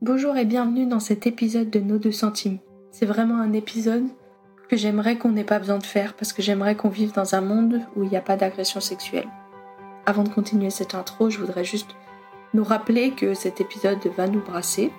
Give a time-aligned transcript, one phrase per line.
[0.00, 2.58] Bonjour et bienvenue dans cet épisode de Nos deux centimes.
[2.92, 4.04] C'est vraiment un épisode
[4.68, 7.40] que j'aimerais qu'on n'ait pas besoin de faire parce que j'aimerais qu'on vive dans un
[7.40, 9.26] monde où il n'y a pas d'agression sexuelle.
[10.06, 11.96] Avant de continuer cette intro, je voudrais juste
[12.54, 14.92] nous rappeler que cet épisode va nous brasser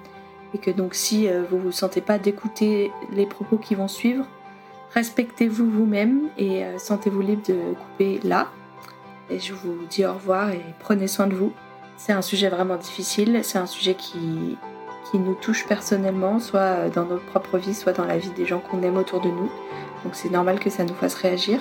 [0.54, 3.88] et que donc si euh, vous ne vous sentez pas d'écouter les propos qui vont
[3.88, 4.28] suivre,
[4.94, 8.50] respectez-vous vous-même et euh, sentez-vous libre de couper là.
[9.30, 11.54] Et je vous dis au revoir et prenez soin de vous.
[11.96, 14.58] C'est un sujet vraiment difficile, c'est un sujet qui
[15.10, 18.60] qui nous touchent personnellement, soit dans notre propre vie, soit dans la vie des gens
[18.60, 19.50] qu'on aime autour de nous.
[20.04, 21.60] Donc c'est normal que ça nous fasse réagir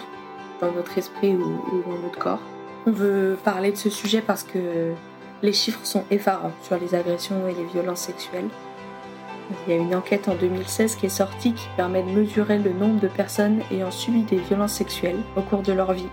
[0.60, 2.42] dans notre esprit ou, dans notre corps.
[2.86, 4.92] On veut parler de ce sujet parce que
[5.42, 8.48] les chiffres sont effarants sur les agressions et les violences sexuelles.
[9.66, 12.72] Il y a une enquête en 2016 qui est sortie qui permet de mesurer le
[12.72, 16.08] nombre de personnes ayant subi des violences sexuelles au cours de leur vie.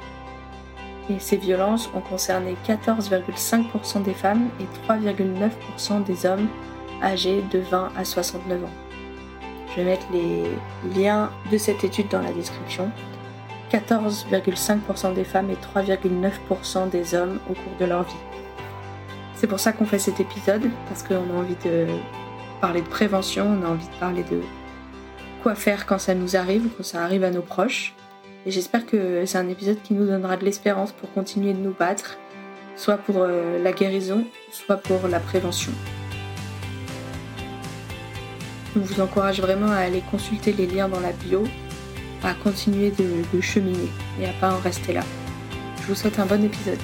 [1.09, 6.47] Et ces violences ont concerné 14,5% des femmes et 3,9% des hommes
[7.01, 8.69] âgés de 20 à 69 ans.
[9.71, 10.43] Je vais mettre les
[10.95, 12.89] liens de cette étude dans la description.
[13.71, 18.13] 14,5% des femmes et 3,9% des hommes au cours de leur vie.
[19.35, 21.87] C'est pour ça qu'on fait cet épisode, parce qu'on a envie de
[22.61, 24.39] parler de prévention, on a envie de parler de
[25.43, 27.93] quoi faire quand ça nous arrive, quand ça arrive à nos proches.
[28.45, 31.73] Et j'espère que c'est un épisode qui nous donnera de l'espérance pour continuer de nous
[31.77, 32.17] battre,
[32.75, 35.71] soit pour euh, la guérison, soit pour la prévention.
[38.77, 41.45] On vous encourage vraiment à aller consulter les liens dans la bio,
[42.23, 43.87] à continuer de, cheminer
[44.19, 45.03] et à pas en rester là.
[45.81, 46.79] Je vous souhaite un bon épisode.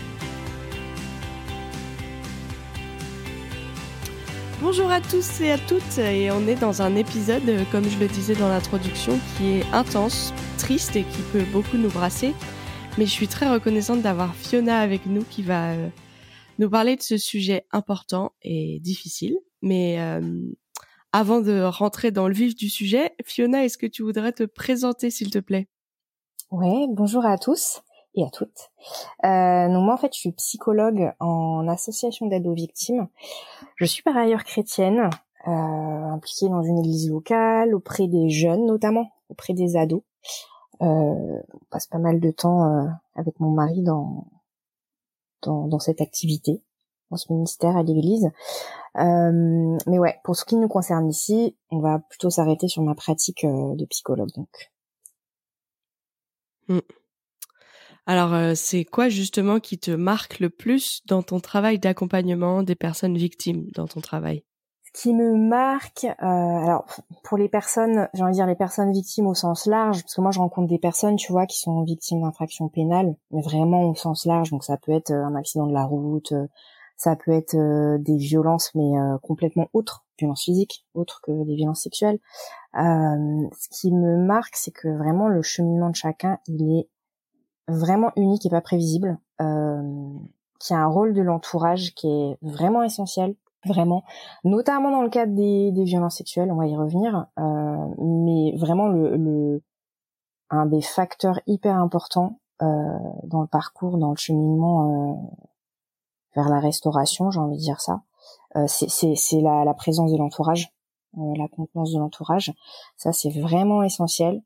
[4.62, 8.08] Bonjour à tous et à toutes, et on est dans un épisode, comme je le
[8.08, 12.34] disais dans l'introduction, qui est intense, triste et qui peut beaucoup nous brasser.
[12.97, 15.89] Mais je suis très reconnaissante d'avoir Fiona avec nous qui va euh,
[16.58, 19.36] nous parler de ce sujet important et difficile.
[19.62, 20.22] Mais euh,
[21.13, 25.09] avant de rentrer dans le vif du sujet, Fiona, est-ce que tu voudrais te présenter,
[25.09, 25.67] s'il te plaît?
[26.51, 27.81] Ouais, bonjour à tous
[28.16, 28.72] et à toutes.
[29.23, 33.07] Euh, donc moi, en fait, je suis psychologue en association d'aide aux victimes.
[33.77, 35.09] Je suis par ailleurs chrétienne,
[35.47, 40.03] euh, impliquée dans une église locale, auprès des jeunes notamment, auprès des ados.
[40.81, 44.27] Euh, on passe pas mal de temps euh, avec mon mari dans,
[45.44, 46.61] dans, dans cette activité
[47.11, 48.31] dans ce ministère à l'église.
[48.97, 52.95] Euh, mais ouais, pour ce qui nous concerne ici, on va plutôt s'arrêter sur ma
[52.95, 54.31] pratique euh, de psychologue.
[54.35, 54.72] Donc.
[56.67, 56.79] Hmm.
[58.05, 62.75] Alors, euh, c'est quoi justement qui te marque le plus dans ton travail d'accompagnement des
[62.75, 64.44] personnes victimes dans ton travail?
[64.83, 66.85] Ce qui me marque, alors
[67.23, 70.19] pour les personnes, j'ai envie de dire les personnes victimes au sens large, parce que
[70.19, 73.95] moi je rencontre des personnes, tu vois, qui sont victimes d'infractions pénales, mais vraiment au
[73.95, 74.51] sens large.
[74.51, 76.33] Donc ça peut être un accident de la route,
[77.01, 81.56] ça peut être euh, des violences, mais euh, complètement autres, violences physiques, autres que des
[81.56, 82.19] violences sexuelles.
[82.75, 86.89] Euh, ce qui me marque, c'est que vraiment le cheminement de chacun, il est
[87.67, 89.17] vraiment unique et pas prévisible.
[89.41, 89.81] Euh,
[90.59, 93.33] qui a un rôle de l'entourage qui est vraiment essentiel,
[93.66, 94.03] vraiment,
[94.44, 98.89] notamment dans le cadre des, des violences sexuelles, on va y revenir, euh, mais vraiment
[98.89, 99.63] le, le,
[100.51, 102.68] un des facteurs hyper importants euh,
[103.23, 105.33] dans le parcours, dans le cheminement
[106.36, 108.02] vers la restauration, j'ai envie de dire ça.
[108.56, 110.74] Euh, c'est la, la, présence de l'entourage,
[111.18, 112.53] euh, la contenance de l'entourage.
[112.97, 114.42] Ça, c'est vraiment essentiel.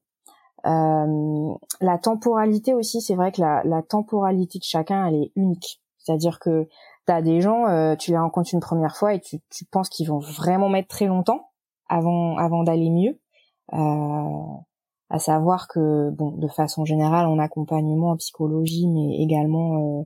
[0.66, 5.82] Euh, la temporalité aussi, c'est vrai que la, la, temporalité de chacun, elle est unique.
[5.98, 6.68] C'est-à-dire que
[7.06, 9.90] tu as des gens, euh, tu les rencontres une première fois et tu, tu penses
[9.90, 11.50] qu'ils vont vraiment mettre très longtemps
[11.88, 13.20] avant, avant d'aller mieux.
[13.74, 14.58] Euh,
[15.10, 20.04] à savoir que, bon, de façon générale, en accompagnement en psychologie, mais également euh,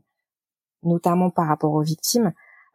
[0.84, 2.34] notamment par rapport aux victimes,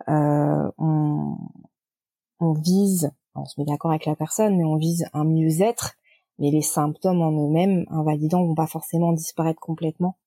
[0.08, 5.94] euh, on, vise, on se met d'accord avec la personne, mais on vise un mieux-être,
[6.38, 10.18] mais les symptômes en eux-mêmes, invalidants, vont pas forcément disparaître complètement.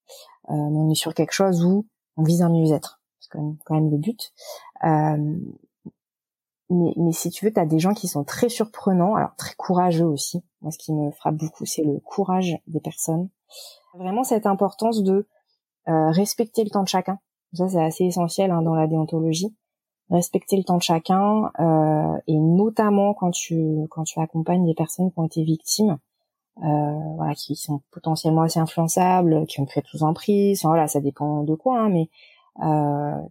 [0.49, 3.75] Euh, on est sur quelque chose où on vise un mieux-être, c'est quand même, quand
[3.75, 4.33] même le but.
[4.83, 5.37] Euh,
[6.69, 9.55] mais, mais si tu veux, tu as des gens qui sont très surprenants, alors très
[9.55, 10.43] courageux aussi.
[10.61, 13.29] Moi, ce qui me frappe beaucoup, c'est le courage des personnes.
[13.93, 15.27] Vraiment cette importance de
[15.87, 17.19] euh, respecter le temps de chacun.
[17.53, 19.55] Ça, c'est assez essentiel hein, dans la déontologie.
[20.09, 25.11] Respecter le temps de chacun, euh, et notamment quand tu quand tu accompagnes des personnes
[25.11, 25.97] qui ont été victimes,
[26.63, 30.59] euh, voilà, qui sont potentiellement assez influençables, qui ont pu être sous emprise.
[30.61, 32.09] Enfin, voilà, ça dépend de quoi, hein, mais
[32.63, 33.21] euh,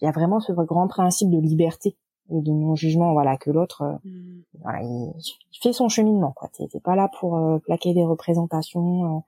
[0.00, 1.96] il y a vraiment ce grand principe de liberté
[2.30, 4.42] et de non jugement, voilà, que l'autre, euh, mmh.
[4.62, 5.12] voilà, il,
[5.60, 6.48] fait son cheminement, quoi.
[6.48, 9.16] T'es pas là pour euh, plaquer des représentations.
[9.16, 9.20] Euh,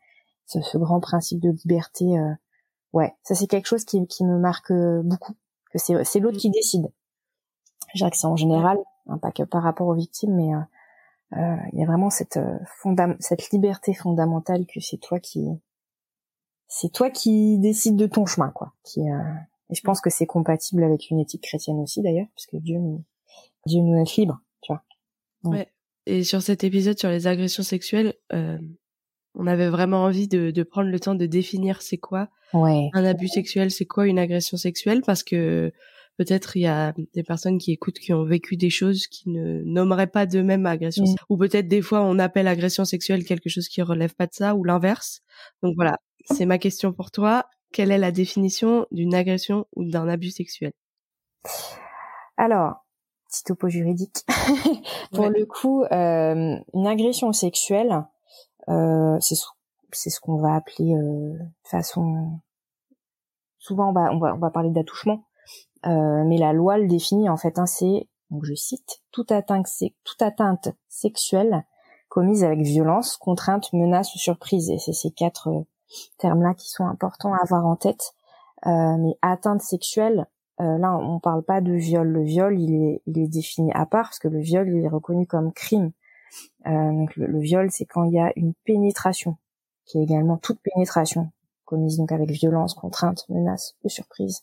[0.46, 2.18] ce, ce, grand principe de liberté
[2.94, 5.34] ouais, ça c'est quelque chose qui, qui me marque euh, beaucoup.
[5.70, 6.90] Que c'est c'est l'autre qui décide.
[7.94, 10.50] Je dirais que c'est en général hein, pas que par rapport aux victimes, mais
[11.72, 12.38] il y a vraiment cette
[13.20, 15.48] cette liberté fondamentale que c'est toi qui
[16.68, 18.72] c'est toi qui décides de ton chemin, quoi.
[18.84, 19.02] Qui,
[19.70, 22.78] et je pense que c'est compatible avec une éthique chrétienne aussi, d'ailleurs, parce que Dieu
[22.78, 23.04] nous,
[23.66, 24.82] Dieu nous laisse libre, tu vois.
[25.44, 25.70] Ouais.
[26.06, 28.58] Et sur cet épisode sur les agressions sexuelles, euh,
[29.34, 32.90] on avait vraiment envie de, de, prendre le temps de définir c'est quoi ouais.
[32.92, 35.72] un abus sexuel, c'est quoi une agression sexuelle, parce que
[36.18, 39.62] peut-être il y a des personnes qui écoutent qui ont vécu des choses qui ne
[39.64, 41.14] nommeraient pas d'eux-mêmes agression, mm.
[41.28, 44.54] ou peut-être des fois on appelle agression sexuelle quelque chose qui relève pas de ça,
[44.54, 45.20] ou l'inverse.
[45.62, 47.44] Donc voilà, c'est ma question pour toi.
[47.72, 50.72] Quelle est la définition d'une agression ou d'un abus sexuel?
[52.36, 52.84] Alors,
[53.28, 54.18] petit topo juridique.
[55.12, 58.04] Pour le coup, euh, une agression sexuelle,
[58.66, 59.36] c'est
[59.92, 62.40] c'est ce qu'on va appeler euh, façon.
[63.58, 65.24] Souvent, on va on va, on va parler d'attouchement,
[65.86, 67.58] euh, mais la loi le définit en fait.
[67.58, 69.68] Hein, c'est donc je cite toute atteinte
[70.04, 71.64] toute atteinte sexuelle
[72.14, 74.70] commise avec violence, contrainte, menace ou surprise.
[74.70, 75.66] Et c'est ces quatre euh,
[76.18, 78.14] termes-là qui sont importants à avoir en tête.
[78.66, 80.26] Euh, mais atteinte sexuelle,
[80.60, 82.06] euh, là, on parle pas de viol.
[82.06, 84.88] Le viol, il est, il est défini à part parce que le viol, il est
[84.88, 85.90] reconnu comme crime.
[86.66, 89.36] Euh, donc le, viol, c'est quand il y a une pénétration,
[89.84, 91.30] qui est également toute pénétration
[91.64, 94.42] commise donc avec violence, contrainte, menace ou surprise.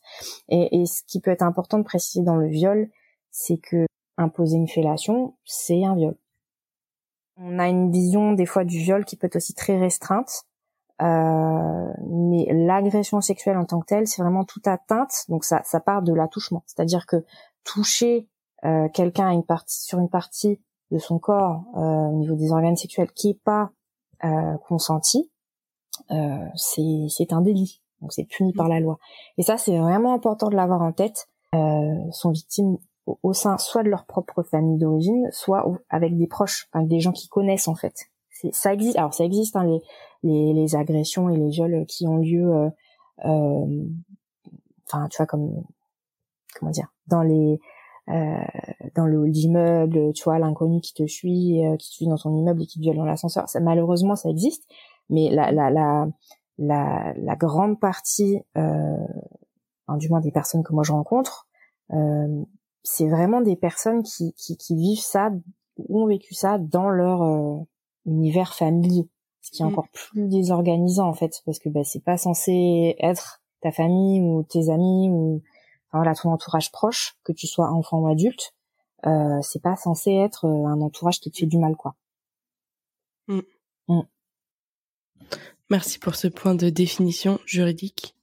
[0.50, 2.90] Et, ce qui peut être important de préciser dans le viol,
[3.30, 3.86] c'est que
[4.18, 6.16] imposer une fellation, c'est un viol.
[7.38, 10.44] On a une vision des fois du viol qui peut être aussi très restreinte.
[11.02, 15.26] Euh, mais l'agression sexuelle en tant que telle, c'est vraiment toute atteinte.
[15.30, 17.24] Donc ça, ça part de l'attouchement, c'est-à-dire que
[17.64, 18.28] toucher
[18.66, 20.60] euh, quelqu'un une partie, sur une partie
[20.92, 23.72] de son corps euh, au niveau des organes sexuels qui est pas
[24.24, 25.32] euh, consenti,
[26.12, 27.82] euh, c'est un délit.
[28.02, 28.98] Donc c'est puni par la loi.
[29.38, 31.28] Et ça, c'est vraiment important de l'avoir en tête.
[31.54, 36.88] sont victimes au, sein soit de leur propre famille d'origine, soit avec des proches, avec
[36.88, 38.08] des gens qui connaissent en fait.
[38.52, 38.98] Ça existe.
[38.98, 39.84] Alors ça existe hein, les
[40.24, 42.70] les, les agressions et les viols qui ont lieu, euh,
[43.26, 43.86] euh,
[44.86, 45.64] enfin, tu vois, comme
[46.56, 47.58] comment dire, dans les euh,
[48.96, 52.36] dans le l'immeuble, tu vois, l'inconnu qui te suit, euh, qui te suit dans ton
[52.36, 53.48] immeuble et qui te viole dans l'ascenseur.
[53.50, 54.64] Ça, malheureusement, ça existe,
[55.10, 56.08] mais la la la
[56.58, 58.98] la, la grande partie, euh,
[59.88, 61.48] enfin, du moins des personnes que moi je rencontre,
[61.94, 62.44] euh,
[62.84, 65.32] c'est vraiment des personnes qui, qui, qui vivent ça,
[65.78, 67.58] ou ont vécu ça dans leur euh,
[68.06, 69.10] univers familier
[69.42, 69.70] ce qui est mm.
[69.70, 74.44] encore plus désorganisant en fait parce que bah, c'est pas censé être ta famille ou
[74.44, 75.42] tes amis ou
[75.94, 78.54] voilà ton entourage proche que tu sois enfant ou adulte
[79.06, 81.96] euh, c'est pas censé être euh, un entourage qui te fait du mal quoi
[83.28, 83.42] mm.
[83.88, 84.02] Mm.
[85.70, 88.16] merci pour ce point de définition juridique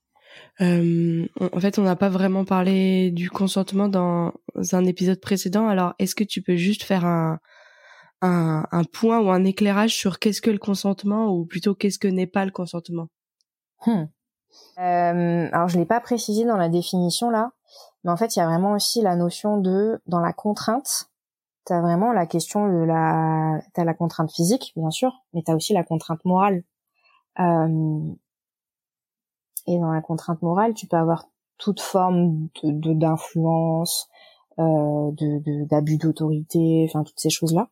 [0.60, 4.32] euh, en fait on n'a pas vraiment parlé du consentement dans
[4.72, 7.40] un épisode précédent alors est-ce que tu peux juste faire un
[8.20, 12.08] un, un, point ou un éclairage sur qu'est-ce que le consentement ou plutôt qu'est-ce que
[12.08, 13.08] n'est pas le consentement?
[13.86, 14.06] Hmm.
[14.78, 17.52] euh, Alors je l'ai pas précisé dans la définition là,
[18.04, 21.10] mais en fait il y a vraiment aussi la notion de dans la contrainte.
[21.66, 25.50] tu as vraiment la question de la t'as la contrainte physique bien sûr, mais tu
[25.50, 26.62] as aussi la contrainte morale.
[27.40, 28.00] Euh,
[29.66, 31.26] et dans la contrainte morale, tu peux avoir
[31.58, 34.08] toute forme de d'influence,
[34.58, 37.68] euh, de d'abus d'autorité, enfin toutes ces choses là.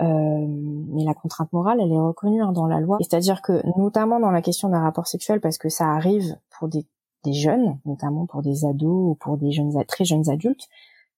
[0.00, 0.46] Euh,
[0.88, 2.96] mais la contrainte morale, elle est reconnue hein, dans la loi.
[3.00, 6.86] C'est-à-dire que, notamment dans la question d'un rapport sexuel, parce que ça arrive pour des,
[7.24, 10.68] des jeunes, notamment pour des ados ou pour des jeunes très jeunes adultes,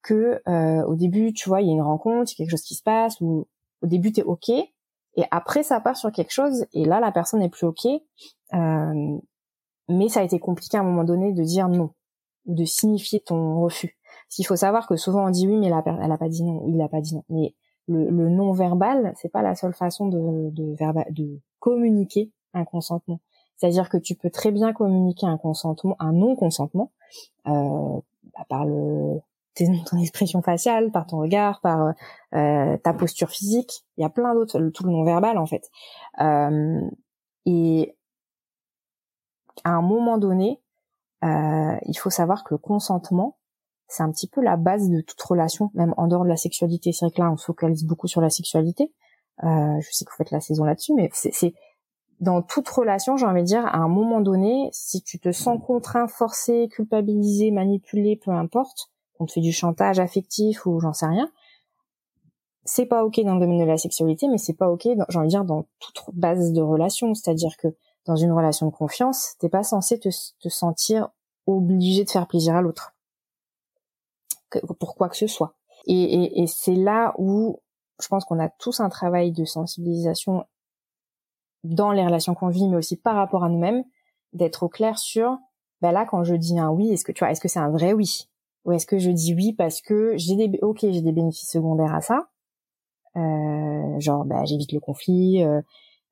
[0.03, 2.51] que euh, au début, tu vois, il y a une rencontre, il y a quelque
[2.51, 3.47] chose qui se passe, ou
[3.83, 7.41] au début t'es ok, et après ça part sur quelque chose, et là la personne
[7.41, 9.19] n'est plus ok, euh,
[9.89, 11.91] mais ça a été compliqué à un moment donné de dire non
[12.47, 13.97] ou de signifier ton refus.
[14.29, 16.43] S'il faut savoir que souvent on dit oui, mais elle a, elle a pas dit
[16.43, 17.25] non, il a pas dit non.
[17.29, 17.55] Mais
[17.87, 20.77] le, non verbal, c'est pas la seule façon de, de,
[21.13, 23.21] de communiquer un consentement.
[23.57, 26.91] C'est-à-dire que tu peux très bien communiquer un consentement, un non consentement,
[27.47, 28.01] euh,
[28.35, 29.21] bah, par le
[29.87, 31.95] ton expression faciale, par ton regard, par
[32.35, 33.85] euh, ta posture physique.
[33.97, 35.71] Il y a plein d'autres, tout le non verbal en fait.
[36.21, 36.81] Euh,
[37.45, 37.95] et
[39.65, 40.61] à un moment donné,
[41.25, 43.37] euh, il faut savoir que le consentement,
[43.89, 46.93] c'est un petit peu la base de toute relation, même en dehors de la sexualité.
[46.93, 48.93] C'est vrai que là, on se focalise beaucoup sur la sexualité.
[49.45, 51.55] Euh, je sais que vous faites la saison là-dessus, mais c'est
[52.23, 55.59] dans toute relation, j'ai envie de dire, à un moment donné, si tu te sens
[55.67, 61.07] contraint, forcé, culpabilisé, manipulé, peu importe, on te fait du chantage affectif ou j'en sais
[61.07, 61.29] rien,
[62.65, 65.27] c'est pas ok dans le domaine de la sexualité, mais c'est pas ok, j'ai envie
[65.27, 67.13] de dire, dans toute base de relation.
[67.15, 67.67] C'est-à-dire que
[68.07, 70.09] dans une relation de confiance, t'es pas censé te,
[70.49, 71.09] sentir
[71.49, 72.95] obligé de faire plaisir à l'autre
[74.79, 75.57] pour quoi que ce soit.
[75.87, 77.59] Et, c'est là où
[78.01, 80.45] je pense qu'on a tous un travail de sensibilisation
[81.65, 83.85] dans les relations qu'on vit, mais aussi par rapport à nous-mêmes,
[84.33, 85.39] d'être au clair sur,
[85.81, 87.71] bah là, quand je dis un oui, est-ce que tu vois, est-ce que c'est un
[87.71, 88.29] vrai oui,
[88.65, 91.95] ou est-ce que je dis oui parce que j'ai des, ok, j'ai des bénéfices secondaires
[91.95, 92.29] à ça,
[93.17, 95.61] euh, genre, bah, j'évite le conflit, euh,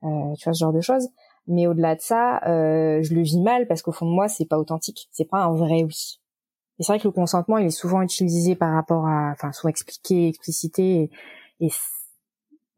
[0.04, 1.08] euh, tu vois, ce genre de choses.
[1.46, 4.44] Mais au-delà de ça, euh, je le vis mal parce qu'au fond de moi, c'est
[4.44, 6.20] pas authentique, c'est pas un vrai oui.
[6.78, 9.70] Et c'est vrai que le consentement, il est souvent utilisé par rapport à, enfin, soit
[9.70, 11.10] expliqué, explicité,
[11.60, 11.68] et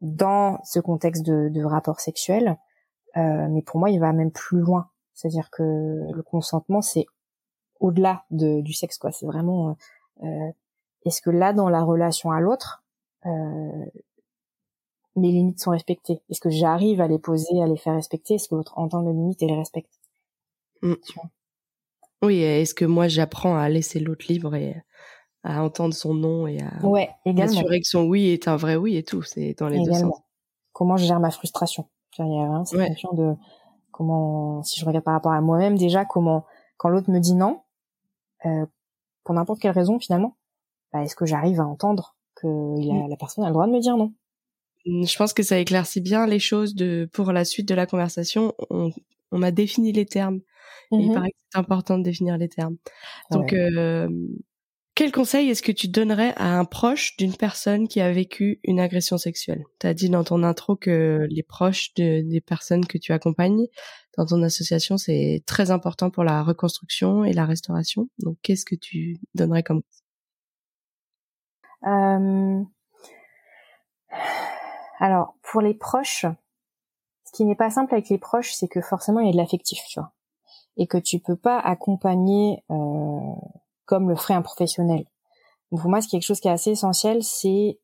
[0.03, 2.59] dans ce contexte de, de rapport sexuel.
[3.17, 4.89] Euh, mais pour moi, il va même plus loin.
[5.13, 7.05] C'est-à-dire que le consentement, c'est
[7.79, 9.11] au-delà de, du sexe, quoi.
[9.11, 9.77] C'est vraiment,
[10.21, 10.51] euh, euh
[11.05, 12.83] est-ce que là, dans la relation à l'autre,
[13.25, 13.85] euh,
[15.15, 16.21] mes limites sont respectées?
[16.29, 18.35] Est-ce que j'arrive à les poser, à les faire respecter?
[18.35, 19.91] Est-ce que l'autre entend mes limites et les respecte.
[22.21, 24.75] Oui, est-ce que moi j'apprends à laisser l'autre libre et
[25.43, 27.09] à entendre son nom et à ouais,
[27.39, 30.15] assurer que son oui est un vrai oui et tout, c'est dans les deux sens.
[30.71, 33.35] Comment je gère ma frustration Il y a vraiment cette notion de
[33.91, 36.45] comment, si je regarde par rapport à moi-même déjà, comment
[36.77, 37.61] quand l'autre me dit non,
[38.45, 38.65] euh,
[39.23, 40.35] pour n'importe quelle raison finalement,
[40.91, 43.79] bah, est-ce que j'arrive à entendre que la, la personne a le droit de me
[43.79, 44.13] dire non?
[44.85, 47.85] Mmh, je pense que ça éclaircit bien les choses de pour la suite de la
[47.85, 48.53] conversation.
[48.69, 48.91] On,
[49.31, 50.41] on a défini les termes.
[50.91, 52.77] il mmh paraît que c'est important de définir les termes.
[53.31, 54.09] Donc, euh,
[54.95, 58.79] quel conseil est-ce que tu donnerais à un proche d'une personne qui a vécu une
[58.79, 59.63] agression sexuelle?
[59.79, 63.65] Tu as dit dans ton intro que les proches de, des personnes que tu accompagnes
[64.17, 68.07] dans ton association, c'est très important pour la reconstruction et la restauration.
[68.19, 69.81] Donc, qu'est-ce que tu donnerais comme
[71.85, 72.63] euh...
[74.99, 76.27] Alors, pour les proches,
[77.25, 79.37] ce qui n'est pas simple avec les proches, c'est que forcément il y a de
[79.37, 80.13] l'affectif, tu vois,
[80.77, 83.33] et que tu peux pas accompagner euh,
[83.93, 85.05] comme le ferait un professionnel.
[85.71, 87.79] Donc pour moi, c'est quelque chose qui est assez essentiel, c'est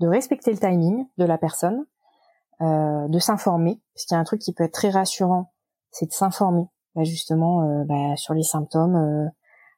[0.00, 1.86] de respecter le timing de la personne,
[2.60, 5.50] euh, de s'informer, parce qu'il y a un truc qui peut être très rassurant,
[5.92, 9.30] c'est de s'informer, bah, justement, euh, bah, sur les symptômes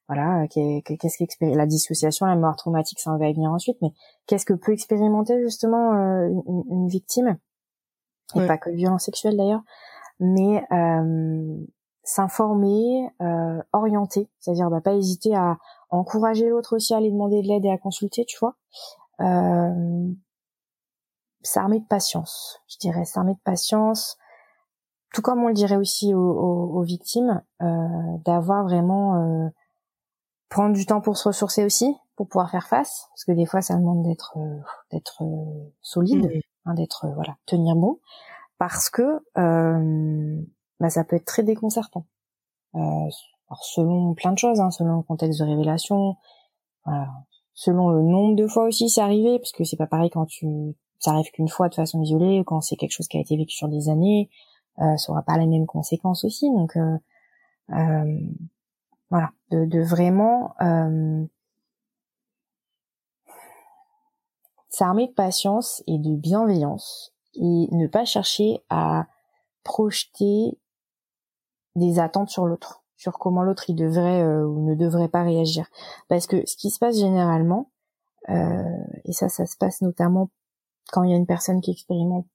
[0.08, 3.90] voilà, euh, qu'est-ce qu'expérimenter la dissociation, la mémoire traumatique, ça va venir ensuite, mais
[4.26, 7.38] qu'est-ce que peut expérimenter justement une, victime?
[8.34, 9.62] Et pas que violence sexuelle d'ailleurs,
[10.18, 10.66] mais
[12.08, 15.58] s'informer, euh, orienter, c'est-à-dire bah, pas hésiter à
[15.90, 18.56] encourager l'autre aussi à aller demander de l'aide et à consulter, tu vois.
[19.20, 20.08] Euh,
[21.42, 24.16] s'armer de patience, je dirais, s'armer de patience,
[25.12, 27.66] tout comme on le dirait aussi aux, aux, aux victimes, euh,
[28.24, 29.50] d'avoir vraiment
[30.48, 33.62] prendre du temps pour se ressourcer aussi, pour pouvoir faire face, parce que des fois
[33.62, 34.58] ça demande d'être euh,
[34.90, 36.40] d'être euh, solide, mm.
[36.66, 38.00] hein, d'être euh, voilà tenir bon,
[38.58, 39.20] parce que
[40.80, 42.06] bah, ça peut être très déconcertant.
[42.74, 46.16] alors selon plein de choses, hein, selon le contexte de révélation,
[46.84, 47.08] voilà,
[47.54, 50.74] selon le nombre de fois aussi c'est arrivé, parce que c'est pas pareil quand tu
[51.00, 53.54] ça arrive qu'une fois de façon isolée, quand c'est quelque chose qui a été vécu
[53.54, 54.30] sur des années,
[54.80, 56.50] euh, ça aura pas les mêmes conséquences aussi.
[56.50, 56.98] Donc euh,
[59.10, 61.24] voilà, de, de vraiment euh,
[64.68, 69.06] s'armer de patience et de bienveillance et ne pas chercher à
[69.62, 70.58] projeter
[71.78, 75.66] des attentes sur l'autre, sur comment l'autre il devrait euh, ou ne devrait pas réagir.
[76.08, 77.70] Parce que ce qui se passe généralement,
[78.28, 80.30] euh, et ça, ça se passe notamment
[80.90, 82.26] quand il y a une personne qui expérimente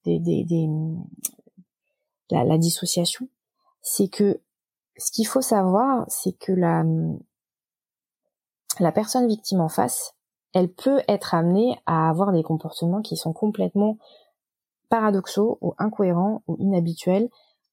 [2.29, 3.27] la, la dissociation,
[3.81, 4.39] c'est que
[4.97, 6.83] ce qu'il faut savoir, c'est que la,
[8.79, 10.13] la personne victime en face,
[10.53, 13.97] elle peut être amenée à avoir des comportements qui sont complètement
[14.89, 17.29] paradoxaux ou incohérents ou inhabituels,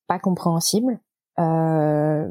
[0.07, 0.99] pas compréhensibles.
[1.41, 2.31] Euh,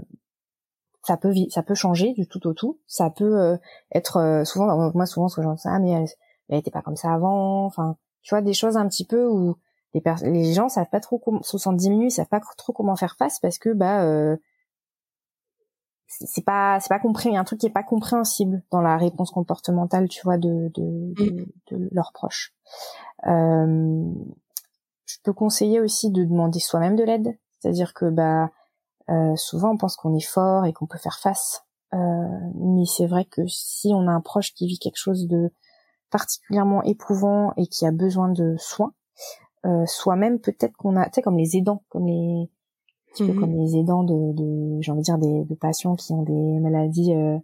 [1.04, 2.80] ça peut ça peut changer du tout au tout.
[2.88, 3.58] Ça peut euh,
[3.94, 6.08] être euh, souvent moi souvent ce que j'entends ah mais elle,
[6.50, 7.66] elle était pas comme ça avant.
[7.66, 9.56] Enfin tu vois des choses un petit peu où
[9.94, 13.16] les, les gens savent pas trop comment 70 minutes ils savent pas trop comment faire
[13.18, 14.38] face parce que bah euh,
[16.08, 18.82] c'est pas c'est pas compris il y a un truc qui est pas compréhensible dans
[18.82, 21.46] la réponse comportementale tu vois de de, mm.
[21.72, 22.54] de, leurs proches
[23.28, 24.04] euh,
[25.06, 28.52] je peux conseiller aussi de demander soi-même de l'aide c'est-à-dire que bah
[29.10, 31.64] euh, souvent on pense qu'on est fort et qu'on peut faire face
[31.94, 31.98] euh,
[32.56, 35.52] mais c'est vrai que si on a un proche qui vit quelque chose de
[36.12, 38.94] particulièrement éprouvant et qui a besoin de soins
[39.66, 42.50] euh, soi-même peut-être qu'on a tu sais comme les aidants comme les
[43.12, 43.62] petit peu comme mhm.
[43.62, 47.14] les aidants de, de j'ai envie de dire des de patients qui ont des maladies
[47.14, 47.38] euh,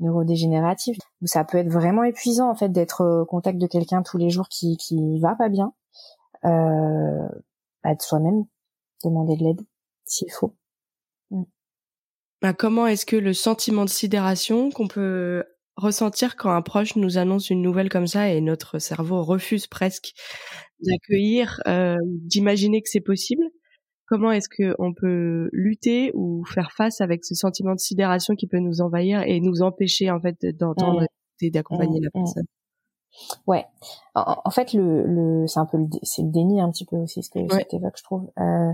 [0.00, 4.18] neurodégénératives où ça peut être vraiment épuisant en fait d'être au contact de quelqu'un tous
[4.18, 5.72] les jours qui qui va pas bien
[6.44, 7.28] euh,
[7.84, 8.44] bah, de soi-même
[9.04, 9.60] demander de l'aide
[10.04, 10.54] s'il faut.
[12.42, 15.44] Bah, comment est-ce que le sentiment de sidération qu'on peut
[15.76, 20.12] ressentir quand un proche nous annonce une nouvelle comme ça et notre cerveau refuse presque
[20.80, 23.44] d'accueillir, euh, d'imaginer que c'est possible?
[24.06, 28.58] Comment est-ce qu'on peut lutter ou faire face avec ce sentiment de sidération qui peut
[28.58, 31.06] nous envahir et nous empêcher en fait d'entendre mmh.
[31.42, 32.24] et d'accompagner la mmh, mmh.
[32.24, 32.46] personne?
[33.46, 33.64] Ouais.
[34.14, 37.22] En, fait, le, le c'est un peu le, c'est le déni un petit peu aussi
[37.22, 37.66] ce que ouais.
[37.72, 38.30] évoques, je trouve.
[38.38, 38.72] Euh,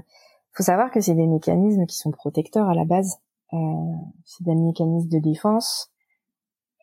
[0.53, 3.19] faut savoir que c'est des mécanismes qui sont protecteurs à la base.
[3.53, 5.91] Euh, c'est des mécanismes de défense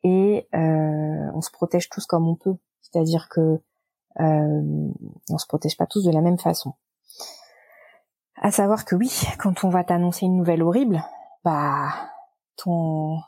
[0.04, 2.56] et euh, on se protège tous comme on peut.
[2.82, 3.62] C'est-à-dire que
[4.20, 4.92] euh,
[5.30, 6.74] on se protège pas tous de la même façon.
[8.38, 11.04] À savoir que oui, quand on va t'annoncer une nouvelle horrible,
[11.44, 11.90] bah
[12.58, 13.20] ton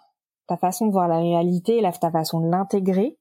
[0.48, 3.18] ta façon de voir la réalité, ta façon de l'intégrer,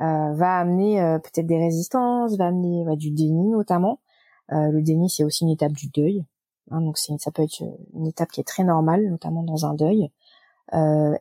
[0.00, 4.00] euh, va amener peut-être des résistances, va amener du déni notamment.
[4.50, 6.26] Le déni, c'est aussi une étape du deuil.
[6.70, 7.62] Hein, donc c'est, ça peut être
[7.94, 10.10] une étape qui est très normale, notamment dans un deuil.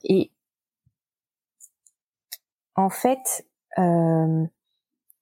[0.03, 0.31] et
[2.75, 3.47] en fait,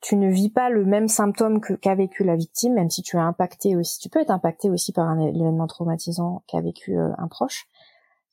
[0.01, 3.20] tu ne vis pas le même symptôme qu'a vécu la victime, même si tu es
[3.20, 4.00] impacté aussi.
[4.00, 7.67] Tu peux être impacté aussi par un événement traumatisant qu'a vécu un proche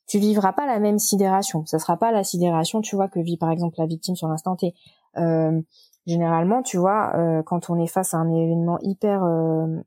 [0.07, 1.65] tu vivras pas la même sidération.
[1.65, 4.55] Ça sera pas la sidération, tu vois, que vit par exemple la victime sur l'instant
[4.55, 4.73] T.
[5.17, 5.61] Euh,
[6.05, 9.81] généralement, tu vois, euh, quand on est face à un événement hyper, euh,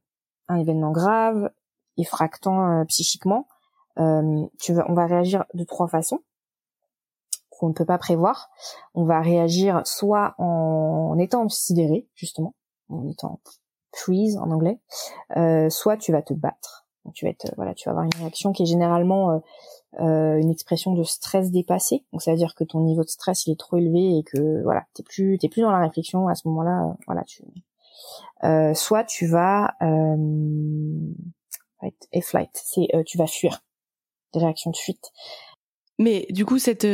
[0.48, 1.50] un événement grave,
[1.96, 3.46] effractant psychiquement,
[3.96, 6.20] tu vas, on va réagir de trois façons
[7.50, 8.50] qu'on ne peut pas prévoir.
[8.94, 12.54] On va réagir soit en, étant sidéré, justement,
[12.90, 13.40] en étant
[13.92, 14.78] freeze en anglais,
[15.70, 16.86] soit tu vas te battre.
[17.14, 19.40] tu vas être, voilà, tu vas avoir une réaction qui est généralement
[20.00, 22.04] euh, une expression de stress dépassé.
[22.12, 24.62] Donc ça veut dire que ton niveau de stress il est trop élevé et que
[24.62, 26.84] voilà, t'es plus t'es plus dans la réflexion à ce moment-là.
[26.84, 27.42] Euh, voilà, tu
[28.44, 29.74] euh, soit tu vas
[31.86, 33.62] euh, et flight, c'est euh, tu vas fuir,
[34.34, 35.10] des réactions de fuite.
[35.98, 36.86] Mais du coup, cette,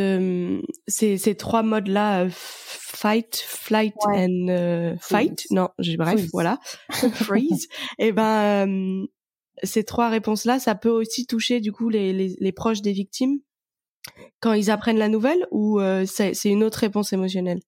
[0.86, 6.60] ces, ces trois modes-là, fight, flight and fight, non, bref, voilà,
[7.14, 7.66] freeze.
[7.98, 9.08] et eh ben,
[9.62, 13.40] ces trois réponses-là, ça peut aussi toucher du coup les, les, les, proches des victimes?
[14.40, 17.60] Quand ils apprennent la nouvelle ou euh, c'est une autre réponse émotionnelle?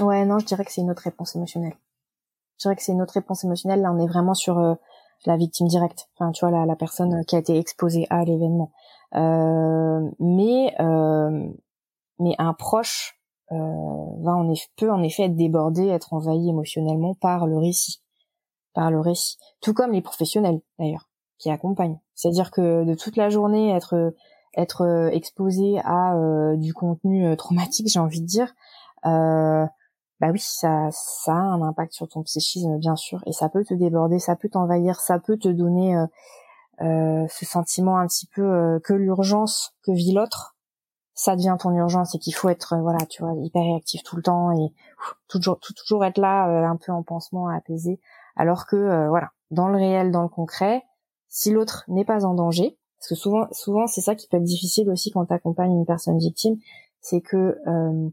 [0.00, 1.76] Ouais, non, je dirais que c'est une autre réponse émotionnelle.
[2.58, 3.80] Je dirais que c'est une autre réponse émotionnelle.
[3.80, 4.74] Là, on est vraiment sur euh,
[5.24, 6.08] la victime directe.
[6.14, 8.72] Enfin, tu vois, la, la personne qui a été exposée à l'événement.
[9.14, 11.48] Euh, mais euh,
[12.18, 13.14] mais un proche
[13.50, 18.02] va en effet, peut en effet être débordé, être envahi émotionnellement par le récit
[18.76, 19.38] par le récit.
[19.62, 21.98] Tout comme les professionnels, d'ailleurs, qui accompagnent.
[22.14, 24.12] C'est-à-dire que de toute la journée, être
[24.56, 28.54] être euh, exposé à euh, du contenu euh, traumatique, j'ai envie de dire,
[29.04, 29.66] euh,
[30.20, 33.64] bah oui, ça, ça a un impact sur ton psychisme, bien sûr, et ça peut
[33.64, 35.96] te déborder, ça peut t'envahir, ça peut te donner
[36.80, 40.56] euh, ce sentiment un petit peu que l'urgence que vit l'autre,
[41.16, 44.22] ça devient ton urgence et qu'il faut être, voilà, tu vois, hyper réactif tout le
[44.22, 44.72] temps et
[45.28, 48.00] toujours, toujours être là, un peu en pansement, apaiser.
[48.36, 50.84] Alors que euh, voilà, dans le réel, dans le concret,
[51.28, 54.44] si l'autre n'est pas en danger, parce que souvent, souvent c'est ça qui peut être
[54.44, 56.58] difficile aussi quand tu accompagnes une personne victime,
[57.00, 58.10] c'est que euh,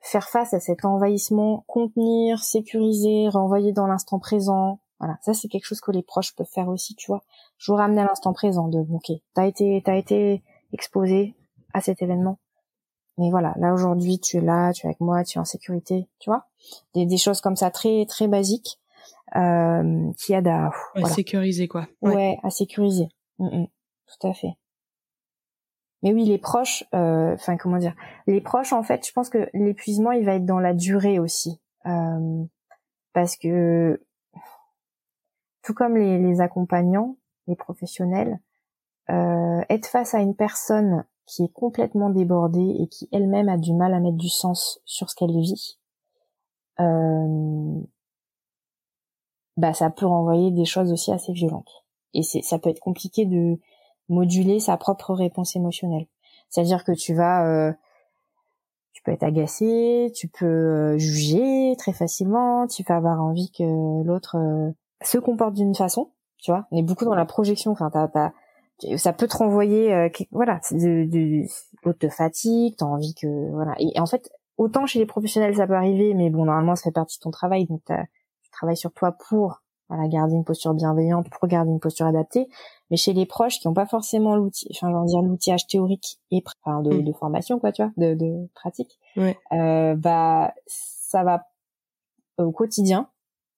[0.00, 5.64] faire face à cet envahissement, contenir, sécuriser, renvoyer dans l'instant présent, voilà, ça c'est quelque
[5.64, 7.22] chose que les proches peuvent faire aussi, tu vois.
[7.58, 11.34] Je vous ramener à l'instant présent de, ok, t'as été, t'as été exposé
[11.74, 12.38] à cet événement,
[13.18, 16.08] mais voilà, là aujourd'hui tu es là, tu es avec moi, tu es en sécurité,
[16.18, 16.46] tu vois.
[16.94, 18.78] Des, des choses comme ça très très basiques
[19.36, 20.70] euh, qui aide à
[21.06, 21.86] sécuriser quoi.
[22.02, 22.38] Ouais.
[22.42, 23.08] à sécuriser.
[23.38, 23.66] Mm, mm.
[24.06, 24.56] tout à fait.
[26.02, 27.94] Mais oui, les proches, euh, enfin comment dire,
[28.26, 31.60] les proches en fait, je pense que l'épuisement il va être dans la durée aussi,
[31.86, 32.44] euh,
[33.12, 34.02] parce que
[35.62, 38.40] tout comme les, les accompagnants, les professionnels,
[39.10, 43.72] euh, être face à une personne qui est complètement débordée et qui elle-même a du
[43.72, 45.78] mal à mettre du sens sur ce qu'elle vit,
[46.80, 47.80] euh,
[49.56, 51.84] bah ça peut renvoyer des choses aussi assez violentes.
[52.14, 53.58] Et ça peut être compliqué de
[54.10, 56.06] moduler sa propre réponse émotionnelle.
[56.48, 57.72] C'est-à-dire que tu vas euh,
[58.92, 64.02] tu peux être agacé, tu peux euh, juger très facilement, tu peux avoir envie que
[64.04, 64.70] l'autre euh,
[65.02, 66.66] se comporte d'une façon, tu vois.
[66.70, 68.32] On est beaucoup dans la projection, enfin t'as,
[68.96, 71.46] ça peut te renvoyer voilà, de,
[71.84, 73.74] l'autre te fatigue, t'as envie que voilà.
[73.78, 76.92] Et, en fait, autant chez les professionnels ça peut arriver, mais bon normalement ça fait
[76.92, 77.82] partie de ton travail, donc
[78.50, 82.48] travaille sur toi pour voilà, garder une posture bienveillante, pour garder une posture adaptée.
[82.90, 86.18] Mais chez les proches qui n'ont pas forcément l'outil, enfin, je veux dire l'outillage théorique
[86.30, 87.04] et enfin, de, mm.
[87.04, 91.44] de, formation, quoi, tu vois, de, de pratique, euh, bah, ça va
[92.38, 93.08] au quotidien,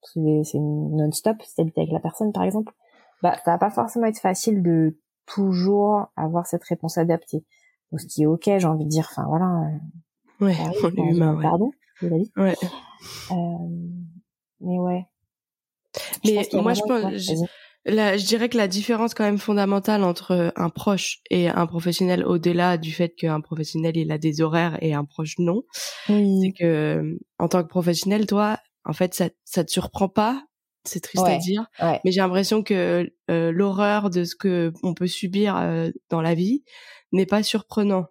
[0.03, 2.73] c'est non-stop, si t'habites avec la personne, par exemple,
[3.23, 7.45] bah, ça va pas forcément être facile de toujours avoir cette réponse adaptée.
[7.93, 9.69] Donc, ce qui est ok, j'ai envie de dire, enfin, voilà,
[10.43, 11.43] Ouais, on est humain, ouais.
[11.43, 12.33] Pardon, je l'ai dit.
[12.37, 12.57] Ouais.
[14.61, 15.07] mais ouais.
[16.25, 17.49] Mais moi, je pense,
[17.85, 22.25] Là, je dirais que la différence quand même fondamentale entre un proche et un professionnel,
[22.25, 25.63] au-delà du fait qu'un professionnel il a des horaires et un proche non,
[26.07, 30.45] c'est que en tant que professionnel, toi, en fait, ça, ça te surprend pas.
[30.85, 35.07] C'est triste à dire, mais j'ai l'impression que euh, l'horreur de ce que on peut
[35.07, 36.65] subir euh, dans la vie
[37.13, 38.07] n'est pas surprenant.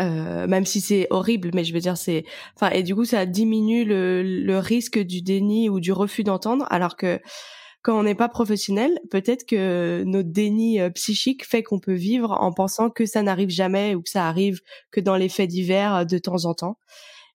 [0.00, 3.26] Euh, même si c'est horrible, mais je veux dire c'est, enfin et du coup ça
[3.26, 7.20] diminue le, le risque du déni ou du refus d'entendre, alors que
[7.82, 12.32] quand on n'est pas professionnel, peut-être que notre déni euh, psychique fait qu'on peut vivre
[12.40, 14.60] en pensant que ça n'arrive jamais ou que ça arrive
[14.92, 16.78] que dans les faits divers euh, de temps en temps.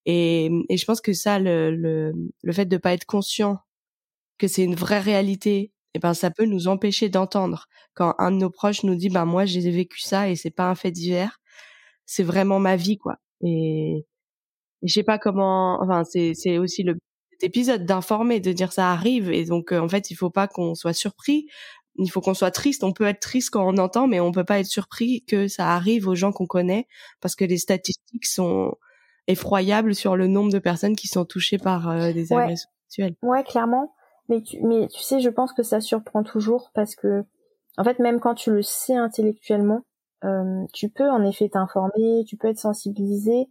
[0.05, 3.59] Et, et je pense que ça, le, le, le fait de pas être conscient
[4.37, 8.31] que c'est une vraie réalité, et eh ben ça peut nous empêcher d'entendre quand un
[8.31, 10.91] de nos proches nous dit ben moi j'ai vécu ça et c'est pas un fait
[10.91, 11.39] divers,
[12.05, 13.17] c'est vraiment ma vie quoi.
[13.41, 14.05] Et,
[14.81, 16.97] et je sais pas comment, enfin c'est c'est aussi le
[17.41, 20.75] épisode d'informer, de dire ça arrive et donc euh, en fait il faut pas qu'on
[20.75, 21.47] soit surpris.
[21.95, 22.83] Il faut qu'on soit triste.
[22.83, 25.75] On peut être triste quand on entend, mais on peut pas être surpris que ça
[25.75, 26.87] arrive aux gens qu'on connaît
[27.21, 28.73] parce que les statistiques sont
[29.27, 33.15] effroyables sur le nombre de personnes qui sont touchées par euh, des agressions sexuelles.
[33.21, 33.93] Ouais, clairement.
[34.27, 37.23] Mais tu, mais tu sais, je pense que ça surprend toujours parce que,
[37.77, 39.81] en fait, même quand tu le sais intellectuellement,
[40.23, 43.49] euh, tu peux en effet t'informer, tu peux être sensibilisé,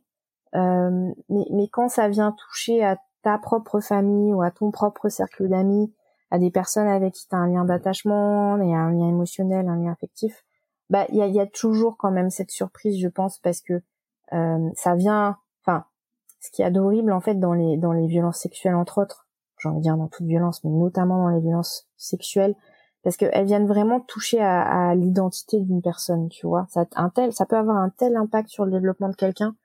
[0.55, 5.09] euh, mais, mais quand ça vient toucher à ta propre famille ou à ton propre
[5.09, 5.93] cercle d'amis,
[6.31, 9.77] à des personnes avec qui tu as un lien d'attachement, et un lien émotionnel, un
[9.77, 10.45] lien affectif,
[10.91, 13.83] bah il y a, y a, toujours quand même cette surprise, je pense, parce que
[14.33, 15.85] euh, ça vient, enfin,
[16.41, 19.27] ce qui y a d'horrible en fait dans les dans les violences sexuelles entre autres,
[19.59, 22.57] j'ai envie de dire dans toute violence, mais notamment dans les violences sexuelles,
[23.03, 26.67] parce qu'elles viennent vraiment toucher à, l'identité d'une personne, tu vois.
[26.71, 29.57] Ça, un tel, ça peut avoir un tel impact sur le développement de quelqu'un.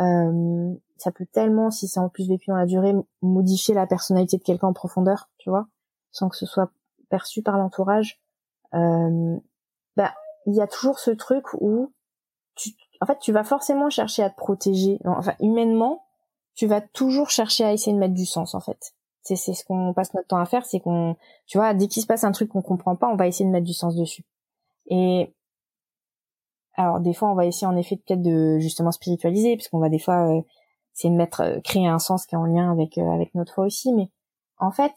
[0.00, 4.38] Euh, ça peut tellement, si c'est en plus vécu dans la durée, modifier la personnalité
[4.38, 5.68] de quelqu'un en profondeur, tu vois,
[6.12, 6.70] sans que ce soit
[7.10, 8.20] perçu par l'entourage.
[8.74, 9.36] Euh,
[9.96, 10.14] bah,
[10.46, 11.92] il y a toujours ce truc où,
[12.54, 12.70] tu,
[13.00, 14.98] en fait, tu vas forcément chercher à te protéger.
[15.04, 16.04] Enfin, humainement,
[16.54, 18.94] tu vas toujours chercher à essayer de mettre du sens, en fait.
[19.36, 22.06] C'est ce qu'on passe notre temps à faire, c'est qu'on, tu vois, dès qu'il se
[22.06, 24.24] passe un truc qu'on comprend pas, on va essayer de mettre du sens dessus.
[24.86, 25.34] Et
[26.74, 29.98] alors des fois, on va essayer en effet peut-être de justement spiritualiser, puisqu'on va des
[29.98, 30.40] fois euh,
[30.98, 33.54] c'est de mettre euh, créer un sens qui est en lien avec euh, avec notre
[33.54, 33.92] foi aussi.
[33.92, 34.10] Mais
[34.58, 34.94] en fait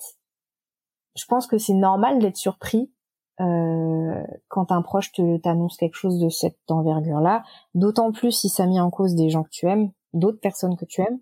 [1.15, 2.91] je pense que c'est normal d'être surpris
[3.39, 7.43] euh, quand un proche te t'annonce quelque chose de cette envergure là
[7.75, 10.85] d'autant plus si ça met en cause des gens que tu aimes d'autres personnes que
[10.85, 11.19] tu aimes.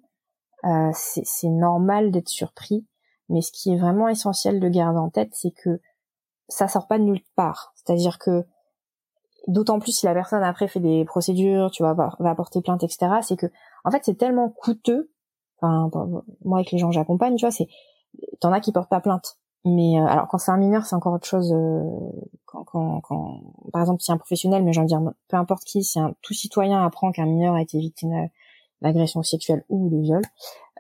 [0.94, 2.86] C'est normal d'être surpris
[3.30, 5.80] mais ce qui est vraiment essentiel de garder en tête c'est que
[6.48, 8.46] ça sort pas de nulle part c'est-à-dire que
[9.48, 13.08] d'autant plus si la personne après fait des procédures, tu vois, va, porter plainte, etc.
[13.22, 13.48] C'est que,
[13.84, 15.12] en fait, c'est tellement coûteux.
[15.62, 16.24] Moi
[16.58, 17.68] avec les gens que j'accompagne, tu vois, c'est,
[18.40, 19.38] t'en as qui portent pas plainte.
[19.66, 21.52] Mais euh, alors quand c'est un mineur, c'est encore autre chose.
[21.52, 21.84] Euh,
[22.46, 22.64] quand,
[23.02, 23.42] quand,
[23.74, 26.14] par exemple, si un professionnel, mais j'ai envie de dire, peu importe qui, si un
[26.22, 28.30] tout citoyen apprend qu'un mineur a été victime
[28.82, 30.22] d'agression sexuelle ou de viol,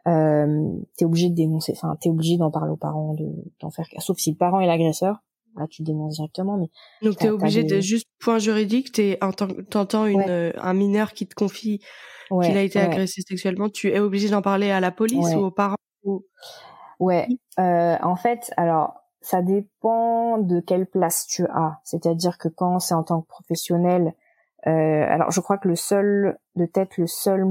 [0.08, 1.74] euh, t'es obligé de dénoncer.
[1.76, 3.28] Enfin, t'es obligé d'en parler aux parents, de
[3.60, 3.86] d'en faire.
[4.00, 5.22] Sauf si le parent est l'agresseur,
[5.56, 6.70] là tu dénonces directement mais
[7.02, 9.20] donc t'es obligé de juste point juridique t'es
[9.70, 11.82] t'entends une euh, un mineur qui te confie
[12.30, 15.52] qu'il a été agressé sexuellement tu es obligé d'en parler à la police ou aux
[15.52, 15.76] parents
[17.00, 17.28] ouais
[17.60, 22.94] euh, en fait alors ça dépend de quelle place tu as c'est-à-dire que quand c'est
[22.94, 24.14] en tant que professionnel
[24.68, 27.46] euh, alors je crois que le seul de tête le seul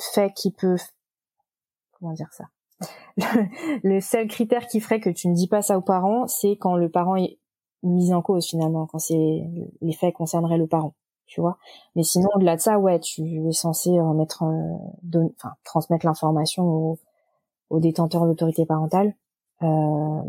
[0.00, 0.76] fait qui peut
[1.98, 2.44] comment dire ça
[3.82, 6.76] le, seul critère qui ferait que tu ne dis pas ça aux parents, c'est quand
[6.76, 7.38] le parent est
[7.82, 9.42] mis en cause finalement, quand c'est
[9.80, 10.94] les faits concerneraient le parent,
[11.26, 11.58] tu vois.
[11.96, 16.98] Mais sinon, au-delà de ça, ouais, tu es censé remettre, euh, enfin, transmettre l'information au,
[17.70, 19.14] au détenteur de l'autorité parentale.
[19.62, 20.22] Euh,